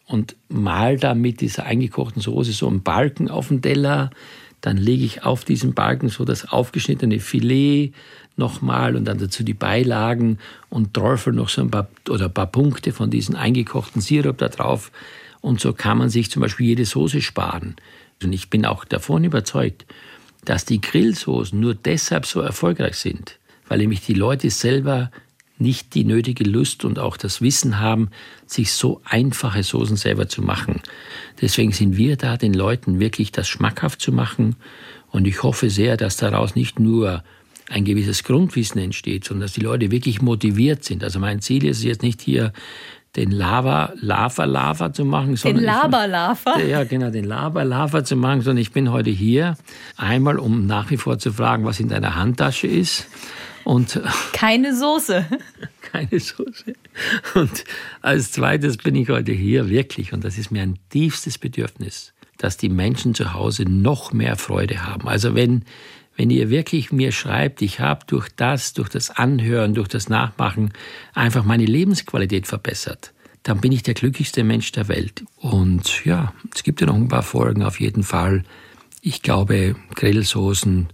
und 0.06 0.36
mal 0.48 0.98
da 0.98 1.14
mit 1.14 1.40
dieser 1.40 1.64
eingekochten 1.64 2.20
Soße 2.20 2.52
so 2.52 2.68
einen 2.68 2.82
Balken 2.82 3.30
auf 3.30 3.48
den 3.48 3.62
Teller. 3.62 4.10
Dann 4.60 4.76
lege 4.76 5.04
ich 5.04 5.24
auf 5.24 5.44
diesen 5.44 5.74
Balken 5.74 6.08
so 6.08 6.24
das 6.24 6.48
aufgeschnittene 6.50 7.20
Filet 7.20 7.92
nochmal 8.36 8.96
und 8.96 9.04
dann 9.04 9.18
dazu 9.18 9.44
die 9.44 9.54
Beilagen 9.54 10.38
und 10.68 10.94
träufel 10.94 11.32
noch 11.32 11.48
so 11.48 11.62
ein 11.62 11.70
paar 11.70 11.88
oder 12.08 12.26
ein 12.26 12.34
paar 12.34 12.46
Punkte 12.46 12.92
von 12.92 13.10
diesem 13.10 13.36
eingekochten 13.36 14.00
Sirup 14.00 14.38
da 14.38 14.48
drauf. 14.48 14.90
Und 15.40 15.60
so 15.60 15.72
kann 15.72 15.98
man 15.98 16.08
sich 16.08 16.30
zum 16.30 16.40
Beispiel 16.40 16.66
jede 16.66 16.84
Soße 16.84 17.20
sparen. 17.20 17.76
Und 18.22 18.32
ich 18.32 18.48
bin 18.48 18.64
auch 18.64 18.84
davon 18.84 19.24
überzeugt, 19.24 19.84
dass 20.44 20.64
die 20.64 20.80
Grillsoßen 20.80 21.58
nur 21.58 21.74
deshalb 21.74 22.26
so 22.26 22.40
erfolgreich 22.40 22.96
sind, 22.96 23.38
weil 23.68 23.78
nämlich 23.78 24.00
die 24.00 24.14
Leute 24.14 24.50
selber 24.50 25.10
nicht 25.58 25.94
die 25.94 26.04
nötige 26.04 26.44
Lust 26.44 26.84
und 26.84 26.98
auch 26.98 27.16
das 27.16 27.40
Wissen 27.40 27.78
haben, 27.78 28.10
sich 28.46 28.72
so 28.72 29.00
einfache 29.04 29.62
Soßen 29.62 29.96
selber 29.96 30.28
zu 30.28 30.42
machen. 30.42 30.80
Deswegen 31.40 31.72
sind 31.72 31.96
wir 31.96 32.16
da, 32.16 32.36
den 32.36 32.54
Leuten 32.54 32.98
wirklich 32.98 33.32
das 33.32 33.48
schmackhaft 33.48 34.00
zu 34.00 34.12
machen. 34.12 34.56
Und 35.10 35.26
ich 35.26 35.42
hoffe 35.42 35.70
sehr, 35.70 35.96
dass 35.96 36.16
daraus 36.16 36.56
nicht 36.56 36.80
nur 36.80 37.22
ein 37.70 37.84
gewisses 37.84 38.24
Grundwissen 38.24 38.80
entsteht, 38.80 39.24
sondern 39.24 39.42
dass 39.42 39.52
die 39.52 39.60
Leute 39.60 39.90
wirklich 39.90 40.20
motiviert 40.20 40.84
sind. 40.84 41.04
Also 41.04 41.18
mein 41.18 41.40
Ziel 41.40 41.64
ist 41.64 41.82
jetzt 41.82 42.02
nicht 42.02 42.20
hier 42.20 42.52
den 43.16 43.30
Lava, 43.30 43.92
Lava, 44.00 44.44
Lava 44.44 44.92
zu 44.92 45.04
machen. 45.04 45.36
Den 45.36 45.58
Lava, 45.58 46.04
Lava? 46.04 46.58
Ja, 46.58 46.82
genau, 46.84 47.10
den 47.10 47.24
Lava, 47.24 47.62
Lava 47.62 48.04
zu 48.04 48.16
machen, 48.16 48.40
sondern 48.40 48.60
ich 48.60 48.72
bin 48.72 48.90
heute 48.90 49.10
hier 49.10 49.56
einmal, 49.96 50.38
um 50.38 50.66
nach 50.66 50.90
wie 50.90 50.96
vor 50.96 51.18
zu 51.18 51.32
fragen, 51.32 51.64
was 51.64 51.78
in 51.78 51.88
deiner 51.88 52.16
Handtasche 52.16 52.66
ist. 52.66 53.06
Und 53.64 54.00
keine 54.32 54.76
Soße. 54.76 55.26
Keine 55.80 56.18
Soße. 56.18 56.74
Und 57.34 57.64
als 58.02 58.32
zweites 58.32 58.78
bin 58.78 58.96
ich 58.96 59.10
heute 59.10 59.30
hier 59.30 59.68
wirklich, 59.68 60.12
und 60.12 60.24
das 60.24 60.38
ist 60.38 60.50
mir 60.50 60.62
ein 60.62 60.78
tiefstes 60.90 61.38
Bedürfnis, 61.38 62.12
dass 62.36 62.56
die 62.56 62.68
Menschen 62.68 63.14
zu 63.14 63.32
Hause 63.32 63.62
noch 63.62 64.12
mehr 64.12 64.36
Freude 64.36 64.84
haben. 64.84 65.06
Also 65.06 65.36
wenn 65.36 65.64
wenn 66.16 66.30
ihr 66.30 66.48
wirklich 66.50 66.92
mir 66.92 67.12
schreibt, 67.12 67.62
ich 67.62 67.80
habe 67.80 68.04
durch 68.06 68.28
das, 68.36 68.72
durch 68.72 68.88
das 68.88 69.10
Anhören, 69.10 69.74
durch 69.74 69.88
das 69.88 70.08
Nachmachen 70.08 70.72
einfach 71.12 71.44
meine 71.44 71.64
Lebensqualität 71.64 72.46
verbessert, 72.46 73.12
dann 73.42 73.60
bin 73.60 73.72
ich 73.72 73.82
der 73.82 73.94
glücklichste 73.94 74.44
Mensch 74.44 74.72
der 74.72 74.88
Welt. 74.88 75.24
Und 75.36 76.04
ja, 76.04 76.32
es 76.54 76.62
gibt 76.62 76.80
ja 76.80 76.86
noch 76.86 76.94
ein 76.94 77.08
paar 77.08 77.22
Folgen 77.22 77.62
auf 77.62 77.80
jeden 77.80 78.04
Fall. 78.04 78.44
Ich 79.02 79.22
glaube, 79.22 79.76
Grillsoßen, 79.94 80.88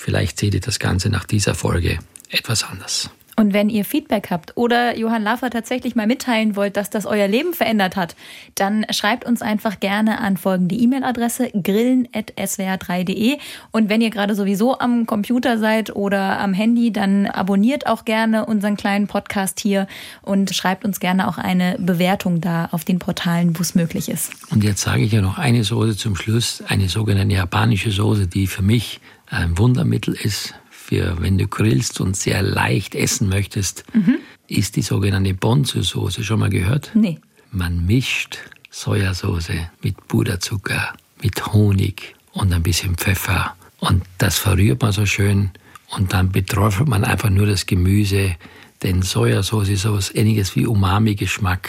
vielleicht 0.00 0.38
seht 0.38 0.54
ihr 0.54 0.60
das 0.60 0.78
Ganze 0.78 1.10
nach 1.10 1.24
dieser 1.24 1.54
Folge 1.54 1.98
etwas 2.30 2.64
anders. 2.64 3.10
Und 3.40 3.54
wenn 3.54 3.70
ihr 3.70 3.86
Feedback 3.86 4.28
habt 4.30 4.52
oder 4.56 4.98
Johann 4.98 5.22
Laffer 5.22 5.48
tatsächlich 5.48 5.94
mal 5.94 6.06
mitteilen 6.06 6.56
wollt, 6.56 6.76
dass 6.76 6.90
das 6.90 7.06
euer 7.06 7.26
Leben 7.26 7.54
verändert 7.54 7.96
hat, 7.96 8.14
dann 8.54 8.84
schreibt 8.90 9.24
uns 9.24 9.40
einfach 9.40 9.80
gerne 9.80 10.20
an 10.20 10.36
folgende 10.36 10.74
E-Mail-Adresse 10.74 11.50
grillen.swr3.de. 11.52 13.38
Und 13.70 13.88
wenn 13.88 14.02
ihr 14.02 14.10
gerade 14.10 14.34
sowieso 14.34 14.78
am 14.78 15.06
Computer 15.06 15.56
seid 15.56 15.96
oder 15.96 16.38
am 16.38 16.52
Handy, 16.52 16.92
dann 16.92 17.26
abonniert 17.26 17.86
auch 17.86 18.04
gerne 18.04 18.44
unseren 18.44 18.76
kleinen 18.76 19.06
Podcast 19.06 19.58
hier 19.58 19.86
und 20.20 20.54
schreibt 20.54 20.84
uns 20.84 21.00
gerne 21.00 21.26
auch 21.26 21.38
eine 21.38 21.76
Bewertung 21.78 22.42
da 22.42 22.68
auf 22.72 22.84
den 22.84 22.98
Portalen, 22.98 23.58
wo 23.58 23.62
es 23.62 23.74
möglich 23.74 24.10
ist. 24.10 24.32
Und 24.50 24.64
jetzt 24.64 24.82
sage 24.82 25.02
ich 25.02 25.12
ja 25.12 25.22
noch 25.22 25.38
eine 25.38 25.64
Soße 25.64 25.96
zum 25.96 26.14
Schluss, 26.14 26.62
eine 26.68 26.90
sogenannte 26.90 27.36
japanische 27.36 27.90
Soße, 27.90 28.26
die 28.26 28.46
für 28.46 28.60
mich 28.60 29.00
ein 29.30 29.56
Wundermittel 29.58 30.14
ist 30.14 30.54
für, 30.70 31.20
wenn 31.20 31.38
du 31.38 31.46
grillst 31.46 32.00
und 32.00 32.16
sehr 32.16 32.42
leicht 32.42 32.94
essen 32.94 33.28
möchtest, 33.28 33.84
mhm. 33.94 34.18
ist 34.48 34.76
die 34.76 34.82
sogenannte 34.82 35.34
Bonzu-Soße. 35.34 36.24
Schon 36.24 36.40
mal 36.40 36.50
gehört? 36.50 36.90
Nee. 36.94 37.18
Man 37.52 37.86
mischt 37.86 38.38
Sojasauce 38.70 39.52
mit 39.82 40.08
Puderzucker, 40.08 40.92
mit 41.22 41.46
Honig 41.52 42.16
und 42.32 42.52
ein 42.52 42.62
bisschen 42.62 42.96
Pfeffer. 42.96 43.54
Und 43.78 44.02
das 44.18 44.38
verrührt 44.38 44.82
man 44.82 44.92
so 44.92 45.06
schön. 45.06 45.50
Und 45.96 46.12
dann 46.12 46.30
beträufelt 46.30 46.88
man 46.88 47.04
einfach 47.04 47.30
nur 47.30 47.46
das 47.46 47.66
Gemüse. 47.66 48.36
Denn 48.82 49.02
Sojasauce 49.02 49.68
ist 49.68 49.82
so 49.82 49.90
etwas 49.90 50.14
ähnliches 50.14 50.56
wie 50.56 50.66
Umami-Geschmack. 50.66 51.68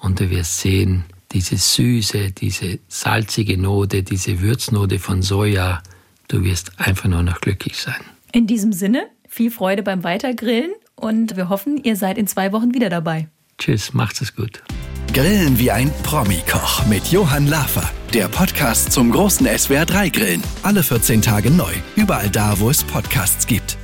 Und 0.00 0.20
du 0.20 0.30
wirst 0.30 0.60
sehen, 0.60 1.04
diese 1.32 1.56
Süße, 1.56 2.32
diese 2.32 2.78
salzige 2.88 3.58
Note, 3.58 4.02
diese 4.02 4.40
Würznote 4.40 4.98
von 4.98 5.22
Soja, 5.22 5.82
du 6.28 6.44
wirst 6.44 6.72
einfach 6.78 7.08
nur 7.08 7.22
noch 7.22 7.40
glücklich 7.40 7.76
sein. 7.78 8.00
In 8.32 8.46
diesem 8.46 8.72
Sinne, 8.72 9.06
viel 9.28 9.50
Freude 9.50 9.82
beim 9.82 10.04
Weitergrillen 10.04 10.72
und 10.94 11.36
wir 11.36 11.48
hoffen, 11.48 11.82
ihr 11.82 11.96
seid 11.96 12.18
in 12.18 12.26
zwei 12.26 12.52
Wochen 12.52 12.74
wieder 12.74 12.90
dabei. 12.90 13.28
Tschüss, 13.58 13.94
macht's 13.94 14.20
es 14.20 14.34
gut. 14.34 14.62
Grillen 15.12 15.58
wie 15.58 15.70
ein 15.70 15.90
Promi-Koch 16.02 16.86
mit 16.86 17.06
Johann 17.06 17.46
Lafer. 17.46 17.90
Der 18.12 18.28
Podcast 18.28 18.92
zum 18.92 19.10
großen 19.10 19.46
SWR3-Grillen. 19.46 20.42
Alle 20.62 20.82
14 20.82 21.22
Tage 21.22 21.50
neu. 21.50 21.72
Überall 21.96 22.28
da, 22.28 22.60
wo 22.60 22.68
es 22.68 22.84
Podcasts 22.84 23.46
gibt. 23.46 23.78